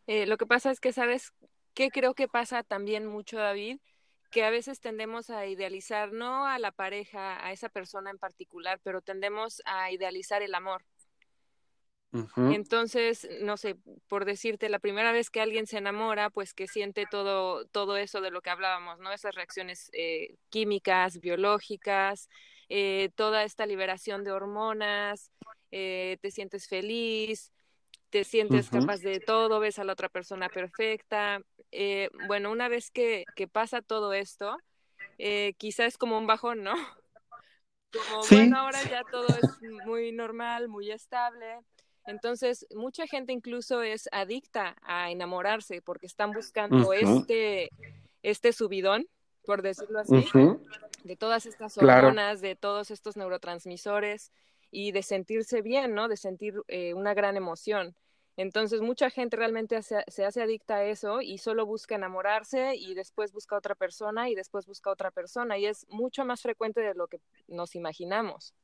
Eh, 0.06 0.26
lo 0.26 0.38
que 0.38 0.46
pasa 0.46 0.72
es 0.72 0.80
que, 0.80 0.94
¿sabes 0.94 1.34
qué 1.74 1.90
creo 1.90 2.14
que 2.14 2.28
pasa 2.28 2.64
también 2.64 3.06
mucho, 3.06 3.38
David? 3.38 3.80
que 4.30 4.44
a 4.44 4.50
veces 4.50 4.80
tendemos 4.80 5.30
a 5.30 5.48
idealizar 5.48 6.12
no 6.12 6.46
a 6.46 6.60
la 6.60 6.72
pareja, 6.72 7.44
a 7.44 7.52
esa 7.52 7.70
persona 7.70 8.12
en 8.12 8.20
particular, 8.20 8.80
pero 8.84 9.02
tendemos 9.02 9.62
a 9.66 9.92
idealizar 9.92 10.42
el 10.42 10.54
amor. 10.54 10.84
Entonces, 12.12 13.28
no 13.42 13.56
sé, 13.58 13.76
por 14.08 14.26
decirte, 14.26 14.70
la 14.70 14.80
primera 14.80 15.12
vez 15.12 15.30
que 15.30 15.42
alguien 15.42 15.68
se 15.68 15.78
enamora, 15.78 16.32
pues 16.32 16.54
que 16.54 16.68
siente 16.68 17.06
todo, 17.06 17.66
todo 17.68 17.98
eso 17.98 18.20
de 18.20 18.32
lo 18.32 18.42
que 18.42 18.50
hablábamos, 18.50 19.00
¿no? 19.00 19.12
Esas 19.12 19.36
reacciones 19.36 19.92
eh, 19.94 20.36
químicas, 20.50 21.20
biológicas, 21.20 22.28
eh, 22.68 23.10
toda 23.16 23.44
esta 23.44 23.68
liberación 23.68 24.24
de 24.24 24.32
hormonas, 24.32 25.32
eh, 25.72 26.18
te 26.22 26.32
sientes 26.32 26.68
feliz, 26.68 27.52
te 28.10 28.24
sientes 28.24 28.72
capaz 28.72 29.02
de 29.02 29.20
todo, 29.20 29.60
ves 29.60 29.78
a 29.78 29.84
la 29.84 29.94
otra 29.94 30.10
persona 30.10 30.50
perfecta. 30.50 31.42
bueno, 32.28 32.52
una 32.52 32.70
vez 32.70 32.90
que, 32.90 33.24
que 33.36 33.48
pasa 33.48 33.84
todo 33.84 34.14
esto, 34.14 34.58
quizá 35.58 35.86
es 35.86 35.98
como 35.98 36.18
un 36.18 36.26
bajón, 36.26 36.64
¿no? 36.64 36.74
Como, 37.92 38.22
bueno, 38.30 38.58
ahora 38.60 38.84
ya 38.84 39.02
todo 39.12 39.26
es 39.26 39.62
muy 39.84 40.12
normal, 40.12 40.68
muy 40.68 40.92
estable 40.92 41.58
entonces, 42.10 42.66
mucha 42.76 43.06
gente 43.06 43.32
incluso 43.32 43.84
es 43.84 44.10
adicta 44.12 44.76
a 44.82 45.12
enamorarse 45.12 45.82
porque 45.82 46.08
están 46.08 46.32
buscando 46.32 46.92
este, 46.92 47.70
este 48.24 48.52
subidón, 48.52 49.08
por 49.46 49.62
decirlo 49.62 50.00
así, 50.00 50.26
de 51.04 51.16
todas 51.16 51.46
estas 51.46 51.78
hormonas, 51.78 52.42
de 52.42 52.56
todos 52.56 52.90
estos 52.90 53.16
neurotransmisores 53.16 54.32
y 54.72 54.92
de 54.92 55.04
sentirse 55.04 55.62
bien, 55.62 55.94
¿no? 55.94 56.08
De 56.08 56.18
sentir 56.18 56.56
eh, 56.68 56.96
una 56.96 57.14
gran 57.14 57.38
emoción. 57.38 57.96
Entonces, 58.38 58.82
mucha 58.82 59.12
gente 59.12 59.38
realmente 59.38 59.80
se 59.84 60.26
hace 60.26 60.42
adicta 60.42 60.78
a 60.78 60.86
eso 60.86 61.22
y 61.22 61.38
solo 61.38 61.66
busca 61.66 61.96
enamorarse 61.96 62.76
y 62.76 62.96
después 62.96 63.34
busca 63.34 63.56
otra 63.56 63.76
persona 63.76 64.30
y 64.30 64.36
después 64.36 64.66
busca 64.66 64.90
otra 64.90 65.12
persona 65.12 65.60
y 65.60 65.68
es 65.68 65.86
mucho 65.90 66.26
más 66.26 66.42
frecuente 66.42 66.82
de 66.82 66.96
lo 66.96 67.08
que 67.08 67.20
nos 67.48 67.76
imaginamos. 67.76 68.56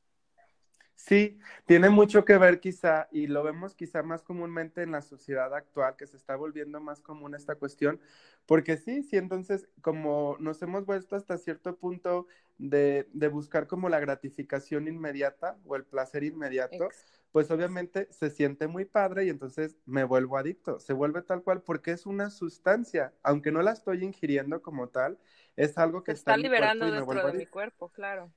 Sí, 0.96 1.38
tiene 1.66 1.90
mucho 1.90 2.24
que 2.24 2.38
ver 2.38 2.60
quizá, 2.60 3.10
y 3.12 3.28
lo 3.28 3.44
vemos 3.44 3.76
quizá 3.76 4.02
más 4.02 4.24
comúnmente 4.24 4.82
en 4.82 4.92
la 4.92 5.02
sociedad 5.02 5.54
actual, 5.54 5.96
que 5.98 6.08
se 6.08 6.16
está 6.16 6.36
volviendo 6.36 6.80
más 6.80 7.02
común 7.02 7.36
esta 7.36 7.56
cuestión, 7.56 8.00
porque 8.46 8.78
sí, 8.78 9.04
sí, 9.04 9.18
entonces 9.18 9.68
como 9.82 10.38
nos 10.40 10.62
hemos 10.62 10.86
vuelto 10.86 11.16
hasta 11.16 11.38
cierto 11.38 11.76
punto 11.76 12.28
de, 12.58 13.08
de 13.12 13.28
buscar 13.28 13.68
como 13.68 13.90
la 13.90 14.00
gratificación 14.00 14.88
inmediata 14.88 15.58
o 15.66 15.76
el 15.76 15.84
placer 15.84 16.24
inmediato, 16.24 16.88
pues 17.34 17.52
obviamente 17.52 18.08
se 18.12 18.30
siente 18.30 18.68
muy 18.68 18.86
padre 18.86 19.26
y 19.26 19.30
entonces 19.30 19.76
me 19.86 20.06
vuelvo 20.06 20.38
adicto, 20.38 20.80
se 20.80 20.94
vuelve 20.94 21.22
tal 21.22 21.44
cual 21.44 21.62
porque 21.62 21.92
es 21.92 22.06
una 22.06 22.30
sustancia, 22.30 23.14
aunque 23.22 23.52
no 23.52 23.62
la 23.62 23.74
estoy 23.74 24.06
ingiriendo 24.06 24.62
como 24.62 24.88
tal, 24.88 25.20
es 25.58 25.78
algo 25.78 26.04
que 26.04 26.14
está, 26.14 26.38
liberando 26.38 26.90
dentro 26.90 27.28
de 27.28 27.34
mi 27.34 27.46
cuerpo, 27.46 27.90
claro. 27.90 28.32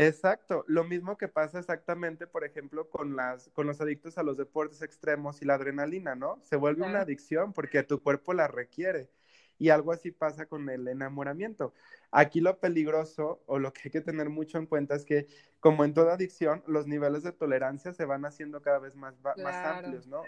Exacto, 0.00 0.64
lo 0.68 0.84
mismo 0.84 1.18
que 1.18 1.26
pasa 1.26 1.58
exactamente, 1.58 2.28
por 2.28 2.44
ejemplo, 2.44 2.88
con 2.88 3.16
las 3.16 3.48
con 3.48 3.66
los 3.66 3.80
adictos 3.80 4.16
a 4.16 4.22
los 4.22 4.36
deportes 4.36 4.80
extremos 4.80 5.42
y 5.42 5.44
la 5.44 5.54
adrenalina, 5.54 6.14
¿no? 6.14 6.38
Se 6.44 6.54
vuelve 6.54 6.86
una 6.86 7.00
adicción 7.00 7.52
porque 7.52 7.82
tu 7.82 8.00
cuerpo 8.00 8.32
la 8.32 8.46
requiere. 8.46 9.10
Y 9.58 9.70
algo 9.70 9.90
así 9.90 10.12
pasa 10.12 10.46
con 10.46 10.70
el 10.70 10.86
enamoramiento. 10.86 11.74
Aquí 12.12 12.40
lo 12.40 12.60
peligroso 12.60 13.42
o 13.46 13.58
lo 13.58 13.72
que 13.72 13.80
hay 13.86 13.90
que 13.90 14.00
tener 14.00 14.28
mucho 14.28 14.58
en 14.58 14.66
cuenta 14.66 14.94
es 14.94 15.04
que, 15.04 15.26
como 15.58 15.84
en 15.84 15.94
toda 15.94 16.14
adicción, 16.14 16.62
los 16.68 16.86
niveles 16.86 17.24
de 17.24 17.32
tolerancia 17.32 17.92
se 17.92 18.04
van 18.04 18.24
haciendo 18.24 18.62
cada 18.62 18.78
vez 18.78 18.94
más, 18.94 19.16
más 19.20 19.66
amplios, 19.66 20.06
¿no? 20.06 20.22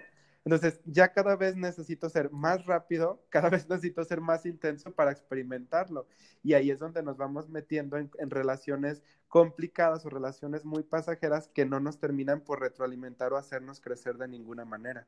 Entonces, 0.44 0.81
ya 0.87 1.12
cada 1.12 1.37
vez 1.37 1.57
necesito 1.57 2.09
ser 2.09 2.31
más 2.31 2.64
rápido, 2.64 3.22
cada 3.29 3.50
vez 3.50 3.68
necesito 3.68 4.05
ser 4.05 4.20
más 4.20 4.46
intenso 4.46 4.92
para 4.92 5.12
experimentarlo. 5.12 6.07
Y 6.42 6.55
ahí 6.55 6.70
es 6.70 6.79
donde 6.79 7.03
nos 7.03 7.16
vamos 7.16 7.48
metiendo 7.48 7.98
en, 7.98 8.11
relaciones 8.31 9.03
complicadas 9.29 10.05
o 10.07 10.11
relaciones 10.11 10.64
muy 10.64 10.83
pasajeras 10.83 11.48
que 11.48 11.66
no 11.66 11.79
nos 11.79 11.98
terminan 11.98 12.40
por 12.40 12.61
retroalimentar 12.61 13.33
o 13.33 13.37
hacernos 13.37 13.81
crecer 13.81 14.16
de 14.16 14.29
ninguna 14.29 14.64
manera. 14.64 15.07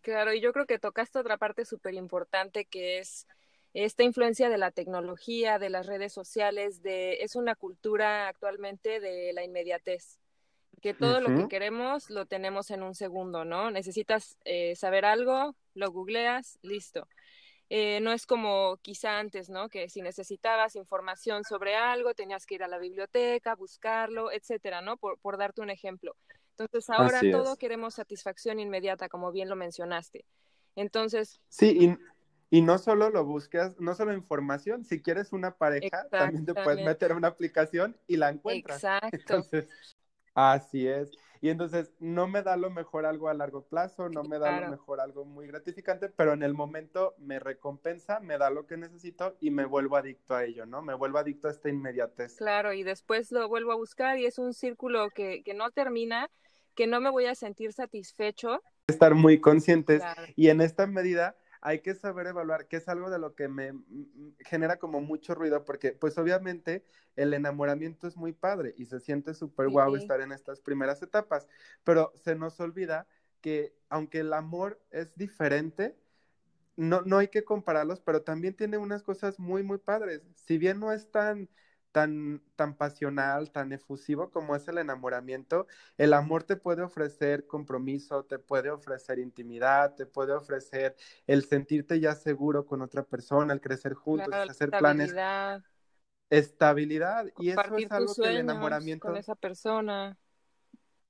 Claro, 0.00 0.32
y 0.32 0.40
yo 0.40 0.52
creo 0.52 0.66
que 0.66 0.78
tocaste 0.78 1.18
otra 1.18 1.36
parte 1.36 1.64
súper 1.64 1.94
importante 1.94 2.64
que 2.64 2.98
es 2.98 3.26
esta 3.74 4.04
influencia 4.04 4.48
de 4.48 4.56
la 4.56 4.70
tecnología, 4.70 5.58
de 5.58 5.68
las 5.68 5.86
redes 5.86 6.12
sociales, 6.12 6.80
de, 6.82 7.18
es 7.20 7.36
una 7.36 7.54
cultura 7.54 8.28
actualmente 8.28 9.00
de 9.00 9.32
la 9.34 9.44
inmediatez 9.44 10.18
Que 10.82 10.94
todo 10.94 11.20
lo 11.20 11.34
que 11.34 11.48
queremos 11.48 12.10
lo 12.10 12.26
tenemos 12.26 12.70
en 12.70 12.82
un 12.82 12.94
segundo, 12.94 13.44
¿no? 13.44 13.70
Necesitas 13.70 14.38
eh, 14.44 14.76
saber 14.76 15.04
algo, 15.04 15.56
lo 15.74 15.90
googleas, 15.90 16.58
listo. 16.62 17.08
Eh, 17.68 17.98
no 18.00 18.12
es 18.12 18.26
como 18.26 18.76
quizá 18.82 19.18
antes, 19.18 19.50
¿no? 19.50 19.68
Que 19.68 19.88
si 19.88 20.00
necesitabas 20.00 20.76
información 20.76 21.42
sobre 21.42 21.74
algo, 21.74 22.14
tenías 22.14 22.46
que 22.46 22.56
ir 22.56 22.62
a 22.62 22.68
la 22.68 22.78
biblioteca, 22.78 23.56
buscarlo, 23.56 24.30
etcétera, 24.30 24.82
¿no? 24.82 24.96
Por, 24.96 25.18
por 25.18 25.36
darte 25.36 25.62
un 25.62 25.70
ejemplo. 25.70 26.14
Entonces 26.58 26.88
ahora 26.90 27.20
todo 27.30 27.56
queremos 27.56 27.94
satisfacción 27.94 28.60
inmediata, 28.60 29.08
como 29.08 29.32
bien 29.32 29.48
lo 29.48 29.56
mencionaste. 29.56 30.24
Entonces. 30.74 31.40
Sí, 31.48 31.96
y, 32.50 32.58
y, 32.58 32.62
no 32.62 32.78
solo 32.78 33.10
lo 33.10 33.24
buscas, 33.24 33.78
no 33.78 33.94
solo 33.94 34.14
información, 34.14 34.84
si 34.84 35.02
quieres 35.02 35.32
una 35.32 35.56
pareja, 35.56 36.06
también 36.08 36.46
te 36.46 36.54
puedes 36.54 36.84
meter 36.84 37.12
a 37.12 37.16
una 37.16 37.28
aplicación 37.28 37.96
y 38.06 38.16
la 38.16 38.30
encuentras. 38.30 38.76
Exacto. 38.76 39.08
Entonces, 39.12 39.68
así 40.36 40.86
es. 40.86 41.10
Y 41.40 41.50
entonces 41.50 41.92
no 41.98 42.26
me 42.28 42.42
da 42.42 42.56
lo 42.56 42.70
mejor 42.70 43.04
algo 43.04 43.28
a 43.28 43.34
largo 43.34 43.62
plazo, 43.66 44.08
no 44.08 44.22
me 44.24 44.38
da 44.38 44.60
lo 44.60 44.70
mejor 44.70 45.00
algo 45.00 45.24
muy 45.24 45.46
gratificante, 45.46 46.08
pero 46.08 46.32
en 46.32 46.42
el 46.42 46.54
momento 46.54 47.14
me 47.18 47.38
recompensa, 47.38 48.20
me 48.20 48.38
da 48.38 48.50
lo 48.50 48.66
que 48.66 48.76
necesito 48.76 49.36
y 49.40 49.50
me 49.50 49.64
vuelvo 49.64 49.96
adicto 49.96 50.34
a 50.34 50.44
ello, 50.44 50.66
¿no? 50.66 50.82
Me 50.82 50.94
vuelvo 50.94 51.18
adicto 51.18 51.48
a 51.48 51.50
esta 51.50 51.68
inmediatez. 51.68 52.36
Claro, 52.36 52.72
y 52.72 52.82
después 52.82 53.30
lo 53.32 53.48
vuelvo 53.48 53.72
a 53.72 53.76
buscar 53.76 54.18
y 54.18 54.26
es 54.26 54.38
un 54.38 54.54
círculo 54.54 55.10
que, 55.10 55.42
que 55.44 55.54
no 55.54 55.70
termina, 55.70 56.30
que 56.74 56.86
no 56.86 57.00
me 57.00 57.10
voy 57.10 57.26
a 57.26 57.34
sentir 57.34 57.72
satisfecho. 57.72 58.62
Estar 58.86 59.14
muy 59.14 59.40
conscientes 59.40 60.02
y 60.36 60.48
en 60.48 60.60
esta 60.60 60.86
medida 60.86 61.36
hay 61.60 61.80
que 61.80 61.94
saber 61.94 62.26
evaluar, 62.26 62.66
que 62.66 62.76
es 62.76 62.88
algo 62.88 63.10
de 63.10 63.18
lo 63.18 63.34
que 63.34 63.48
me 63.48 63.72
genera 64.40 64.78
como 64.78 65.00
mucho 65.00 65.34
ruido, 65.34 65.64
porque 65.64 65.92
pues 65.92 66.18
obviamente 66.18 66.84
el 67.16 67.34
enamoramiento 67.34 68.06
es 68.06 68.16
muy 68.16 68.32
padre 68.32 68.74
y 68.76 68.86
se 68.86 69.00
siente 69.00 69.34
súper 69.34 69.68
guau 69.68 69.96
estar 69.96 70.20
en 70.20 70.32
estas 70.32 70.60
primeras 70.60 71.02
etapas, 71.02 71.48
pero 71.84 72.12
se 72.14 72.34
nos 72.34 72.58
olvida 72.60 73.06
que 73.40 73.74
aunque 73.88 74.20
el 74.20 74.32
amor 74.32 74.80
es 74.90 75.14
diferente, 75.16 75.96
no, 76.76 77.02
no 77.02 77.18
hay 77.18 77.28
que 77.28 77.44
compararlos, 77.44 78.00
pero 78.00 78.22
también 78.22 78.54
tiene 78.54 78.76
unas 78.76 79.02
cosas 79.02 79.38
muy, 79.38 79.62
muy 79.62 79.78
padres. 79.78 80.22
Si 80.34 80.58
bien 80.58 80.78
no 80.78 80.92
es 80.92 81.10
tan 81.10 81.48
tan, 81.96 82.42
tan 82.56 82.76
pasional, 82.76 83.50
tan 83.50 83.72
efusivo 83.72 84.30
como 84.30 84.54
es 84.54 84.68
el 84.68 84.76
enamoramiento, 84.76 85.66
el 85.96 86.12
amor 86.12 86.42
te 86.42 86.56
puede 86.56 86.82
ofrecer 86.82 87.46
compromiso, 87.46 88.22
te 88.26 88.38
puede 88.38 88.68
ofrecer 88.68 89.18
intimidad, 89.18 89.94
te 89.94 90.04
puede 90.04 90.34
ofrecer 90.34 90.94
el 91.26 91.46
sentirte 91.46 91.98
ya 91.98 92.14
seguro 92.14 92.66
con 92.66 92.82
otra 92.82 93.02
persona, 93.02 93.54
el 93.54 93.62
crecer 93.62 93.94
juntos, 93.94 94.28
hacer 94.34 94.72
planes. 94.72 95.14
Estabilidad. 96.28 97.28
Y 97.38 97.48
eso 97.48 97.76
es 97.78 97.90
algo 97.90 98.14
que 98.14 98.28
el 98.28 98.36
enamoramiento. 98.36 99.08
Con 99.08 99.16
esa 99.16 99.34
persona. 99.34 100.18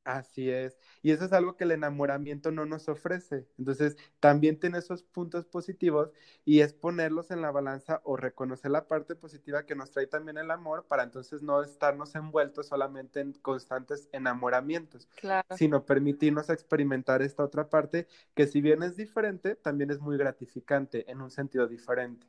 Así 0.06 0.48
es. 0.48 0.78
Y 1.02 1.10
eso 1.10 1.24
es 1.24 1.32
algo 1.32 1.56
que 1.56 1.64
el 1.64 1.72
enamoramiento 1.72 2.52
no 2.52 2.64
nos 2.64 2.88
ofrece. 2.88 3.48
Entonces, 3.58 3.96
también 4.20 4.60
tiene 4.60 4.78
esos 4.78 5.02
puntos 5.02 5.46
positivos 5.46 6.12
y 6.44 6.60
es 6.60 6.72
ponerlos 6.72 7.32
en 7.32 7.42
la 7.42 7.50
balanza 7.50 8.00
o 8.04 8.16
reconocer 8.16 8.70
la 8.70 8.86
parte 8.86 9.16
positiva 9.16 9.66
que 9.66 9.74
nos 9.74 9.90
trae 9.90 10.06
también 10.06 10.38
el 10.38 10.52
amor 10.52 10.86
para 10.86 11.02
entonces 11.02 11.42
no 11.42 11.60
estarnos 11.60 12.14
envueltos 12.14 12.68
solamente 12.68 13.18
en 13.18 13.32
constantes 13.32 14.08
enamoramientos, 14.12 15.08
sino 15.56 15.84
permitirnos 15.84 16.50
experimentar 16.50 17.20
esta 17.20 17.42
otra 17.42 17.68
parte 17.68 18.06
que 18.36 18.46
si 18.46 18.60
bien 18.60 18.84
es 18.84 18.94
diferente, 18.94 19.56
también 19.56 19.90
es 19.90 19.98
muy 19.98 20.16
gratificante 20.16 21.10
en 21.10 21.20
un 21.20 21.32
sentido 21.32 21.66
diferente. 21.66 22.28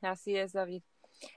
Así 0.00 0.36
es, 0.36 0.52
David. 0.52 0.84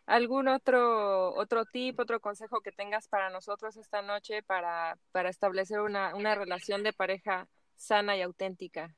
¿Algún 0.05 0.47
otro, 0.47 1.33
otro 1.35 1.65
tip, 1.65 1.99
otro 1.99 2.19
consejo 2.19 2.61
que 2.61 2.71
tengas 2.71 3.07
para 3.07 3.29
nosotros 3.29 3.77
esta 3.77 4.01
noche 4.01 4.43
para, 4.43 4.97
para 5.11 5.29
establecer 5.29 5.79
una, 5.81 6.15
una 6.15 6.35
relación 6.35 6.83
de 6.83 6.93
pareja 6.93 7.47
sana 7.75 8.17
y 8.17 8.21
auténtica? 8.21 8.95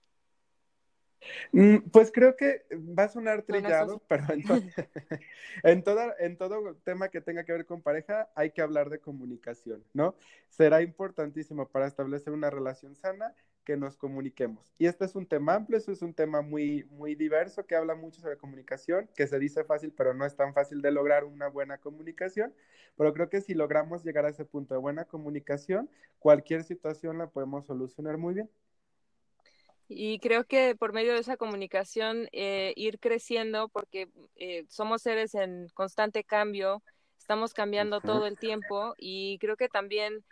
Mm, 1.52 1.90
pues 1.92 2.12
creo 2.12 2.36
que 2.36 2.64
va 2.98 3.04
a 3.04 3.10
sonar 3.10 3.44
trillado, 3.44 4.02
pero 4.08 4.26
en, 4.32 4.44
todo, 5.84 6.00
en 6.20 6.38
todo 6.38 6.76
tema 6.84 7.10
que 7.10 7.22
tenga 7.22 7.44
que 7.44 7.52
ver 7.52 7.66
con 7.66 7.82
pareja 7.82 8.30
hay 8.36 8.52
que 8.52 8.62
hablar 8.62 8.90
de 8.90 9.00
comunicación, 9.00 9.84
¿no? 9.94 10.16
Será 10.50 10.82
importantísimo 10.82 11.68
para 11.68 11.88
establecer 11.88 12.34
una 12.34 12.50
relación 12.50 12.96
sana 12.96 13.34
que 13.64 13.78
nos 13.78 13.98
comuniquemos. 13.98 14.74
Y 14.80 14.88
este 14.88 15.06
es 15.06 15.16
un 15.16 15.28
tema 15.28 15.54
amplio, 15.56 15.78
eso 15.78 15.92
es 15.92 16.02
un 16.02 16.14
tema 16.14 16.42
muy, 16.42 16.86
muy 16.86 17.14
diverso 17.14 17.68
que 17.68 17.76
habla 17.76 17.94
mucho 17.94 18.20
sobre 18.20 18.38
comunicación, 18.38 19.08
que 19.16 19.28
se 19.28 19.38
dice 19.38 19.64
fácil, 19.64 19.94
pero 19.96 20.14
no 20.14 20.26
es 20.26 20.36
tan 20.36 20.54
fácil 20.54 20.82
de 20.82 20.92
lograr 20.92 21.24
una 21.24 21.50
buena 21.50 21.78
comunicación. 21.78 22.54
Pero 22.98 23.14
creo 23.14 23.30
que 23.30 23.42
si 23.42 23.54
logramos 23.54 24.04
llegar 24.04 24.26
a 24.26 24.30
ese 24.30 24.44
punto 24.44 24.74
de 24.74 24.80
buena 24.80 25.06
comunicación, 25.06 25.90
cualquier 26.18 26.64
situación 26.64 27.20
la 27.20 27.30
podemos 27.30 27.66
solucionar 27.66 28.18
muy 28.18 28.34
bien. 28.34 28.50
Y 29.92 30.20
creo 30.20 30.46
que 30.46 30.76
por 30.76 30.94
medio 30.94 31.14
de 31.14 31.20
esa 31.20 31.36
comunicación 31.36 32.30
eh, 32.32 32.74
ir 32.76 33.00
creciendo, 33.00 33.70
porque 33.70 34.08
eh, 34.36 34.66
somos 34.70 35.02
seres 35.02 35.34
en 35.34 35.68
constante 35.74 36.24
cambio, 36.24 36.84
estamos 37.18 37.54
cambiando 37.54 38.00
todo 38.00 38.28
el 38.28 38.38
tiempo 38.38 38.94
y 38.98 39.40
creo 39.40 39.58
que 39.58 39.68
también 39.68 40.24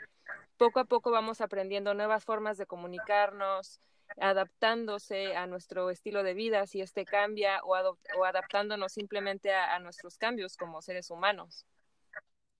poco 0.57 0.79
a 0.79 0.85
poco 0.85 1.09
vamos 1.09 1.41
aprendiendo 1.41 1.95
nuevas 1.95 2.23
formas 2.23 2.57
de 2.57 2.67
comunicarnos, 2.67 3.79
adaptándose 4.19 5.35
a 5.35 5.47
nuestro 5.47 5.89
estilo 5.89 6.21
de 6.21 6.35
vida, 6.35 6.67
si 6.67 6.81
este 6.81 7.05
cambia, 7.05 7.61
o, 7.63 7.75
o 8.17 8.25
adaptándonos 8.25 8.93
simplemente 8.93 9.53
a, 9.53 9.79
nuestros 9.79 10.17
cambios 10.17 10.55
como 10.55 10.81
seres 10.81 11.09
humanos. 11.09 11.65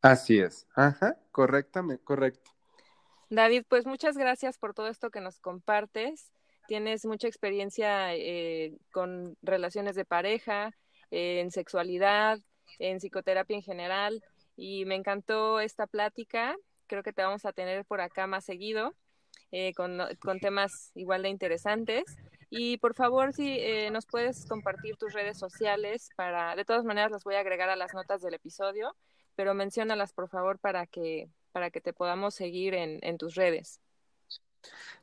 Así 0.01 0.39
es, 0.39 0.67
ajá, 0.75 1.17
correctamente, 1.31 2.03
correcto. 2.03 2.51
David, 3.29 3.65
pues 3.67 3.85
muchas 3.85 4.17
gracias 4.17 4.57
por 4.57 4.73
todo 4.73 4.87
esto 4.87 5.09
que 5.09 5.21
nos 5.21 5.39
compartes. 5.39 6.31
Tienes 6.67 7.05
mucha 7.05 7.27
experiencia 7.27 8.15
eh, 8.15 8.73
con 8.91 9.37
relaciones 9.41 9.95
de 9.95 10.05
pareja, 10.05 10.71
en 11.09 11.51
sexualidad, 11.51 12.39
en 12.79 12.99
psicoterapia 12.99 13.55
en 13.55 13.63
general, 13.63 14.21
y 14.57 14.85
me 14.85 14.95
encantó 14.95 15.61
esta 15.61 15.87
plática 15.87 16.57
creo 16.87 17.03
que 17.03 17.13
te 17.13 17.21
vamos 17.21 17.45
a 17.45 17.53
tener 17.53 17.85
por 17.85 18.01
acá 18.01 18.25
más 18.25 18.45
seguido, 18.45 18.95
eh, 19.51 19.73
con, 19.75 19.99
con, 20.19 20.39
temas 20.39 20.91
igual 20.95 21.21
de 21.21 21.29
interesantes. 21.29 22.03
Y 22.49 22.77
por 22.77 22.95
favor, 22.95 23.33
si 23.33 23.57
eh, 23.59 23.91
nos 23.91 24.05
puedes 24.05 24.45
compartir 24.45 24.95
tus 24.95 25.13
redes 25.13 25.37
sociales 25.37 26.09
para, 26.15 26.55
de 26.55 26.65
todas 26.65 26.85
maneras 26.85 27.11
las 27.11 27.23
voy 27.23 27.35
a 27.35 27.41
agregar 27.41 27.69
a 27.69 27.75
las 27.75 27.93
notas 27.93 28.21
del 28.21 28.33
episodio, 28.33 28.95
pero 29.35 29.53
menciónalas 29.53 30.13
por 30.13 30.29
favor 30.29 30.57
para 30.57 30.87
que, 30.87 31.29
para 31.51 31.69
que 31.69 31.81
te 31.81 31.93
podamos 31.93 32.33
seguir 32.33 32.73
en, 32.73 32.99
en 33.03 33.17
tus 33.17 33.35
redes. 33.35 33.81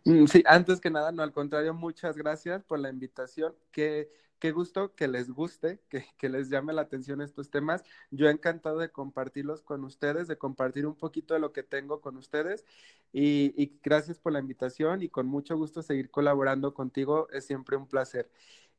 Mm, 0.04 0.26
sí, 0.26 0.42
antes 0.46 0.80
que 0.80 0.90
nada, 0.90 1.12
no, 1.12 1.22
al 1.22 1.32
contrario, 1.32 1.74
muchas 1.74 2.16
gracias 2.16 2.64
por 2.64 2.78
la 2.78 2.90
invitación. 2.90 3.54
Que 3.70 4.10
qué 4.44 4.52
gusto 4.52 4.94
que 4.94 5.08
les 5.08 5.30
guste, 5.30 5.80
que, 5.88 6.28
les 6.28 6.50
llame 6.50 6.74
la 6.74 6.82
atención 6.82 7.22
estos 7.22 7.50
temas. 7.50 7.82
Yo 8.10 8.28
he 8.28 8.30
encantado 8.30 8.78
de 8.78 8.90
compartirlos 8.90 9.62
con 9.62 9.84
ustedes, 9.84 10.28
de 10.28 10.36
compartir 10.36 10.86
un 10.86 10.96
poquito 10.96 11.32
de 11.32 11.40
lo 11.40 11.52
que 11.54 11.62
tengo 11.62 12.02
con 12.02 12.18
ustedes 12.18 12.66
y, 13.10 13.78
gracias 13.82 14.18
por 14.18 14.32
la 14.32 14.40
invitación 14.40 15.00
y 15.00 15.08
con 15.08 15.26
mucho 15.26 15.56
gusto 15.56 15.82
seguir 15.82 16.10
colaborando 16.10 16.74
contigo. 16.74 17.26
Es 17.30 17.46
siempre 17.46 17.76
un 17.78 17.88
placer. 17.88 18.30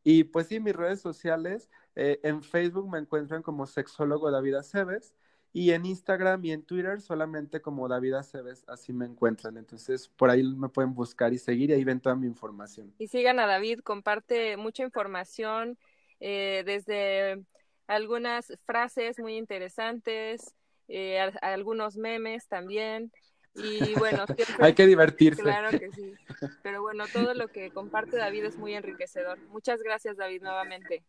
Y 0.03 0.25
pues 0.25 0.47
sí, 0.47 0.59
mis 0.59 0.75
redes 0.75 1.01
sociales, 1.01 1.71
eh, 1.95 2.19
en 2.21 2.43
Facebook 2.43 2.87
me 2.87 2.99
encuentran 2.99 3.41
como 3.41 3.65
sexólogo 3.65 4.29
David 4.29 4.55
Aceves 4.55 5.15
y 5.55 5.71
en 5.71 5.85
Instagram 5.85 6.43
y 6.43 6.51
en 6.51 6.63
Twitter 6.63 6.99
solamente 6.99 7.61
como 7.61 7.87
David 7.87 8.15
Aceves, 8.15 8.65
así 8.67 8.91
me 8.91 9.05
encuentran. 9.05 9.55
Entonces, 9.55 10.09
por 10.09 10.29
ahí 10.29 10.43
me 10.43 10.67
pueden 10.67 10.93
buscar 10.93 11.31
y 11.31 11.37
seguir 11.37 11.69
y 11.69 11.73
ahí 11.73 11.85
ven 11.85 12.01
toda 12.01 12.13
mi 12.13 12.27
información. 12.27 12.93
Y 12.99 13.07
sigan 13.07 13.39
a 13.39 13.47
David, 13.47 13.79
comparte 13.79 14.57
mucha 14.57 14.83
información, 14.83 15.77
eh, 16.19 16.63
desde 16.65 17.41
algunas 17.87 18.51
frases 18.65 19.17
muy 19.17 19.37
interesantes, 19.37 20.53
eh, 20.89 21.21
algunos 21.41 21.95
memes 21.95 22.49
también. 22.49 23.13
Y 23.53 23.93
bueno, 23.97 24.25
hay 24.59 24.73
que 24.73 24.85
divertirse. 24.85 25.41
Claro 25.41 25.69
que 25.79 25.89
sí. 25.91 26.15
Pero 26.63 26.81
bueno, 26.81 27.05
todo 27.13 27.33
lo 27.33 27.47
que 27.47 27.71
comparte 27.71 28.17
David 28.17 28.43
es 28.43 28.57
muy 28.57 28.73
enriquecedor. 28.73 29.39
Muchas 29.47 29.81
gracias, 29.81 30.17
David, 30.17 30.41
nuevamente. 30.41 31.05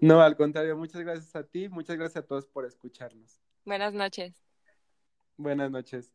No, 0.00 0.20
al 0.20 0.36
contrario, 0.36 0.76
muchas 0.76 1.02
gracias 1.02 1.34
a 1.36 1.44
ti, 1.44 1.68
muchas 1.68 1.96
gracias 1.96 2.24
a 2.24 2.26
todos 2.26 2.46
por 2.46 2.64
escucharnos. 2.64 3.40
Buenas 3.64 3.94
noches. 3.94 4.34
Buenas 5.36 5.70
noches. 5.70 6.12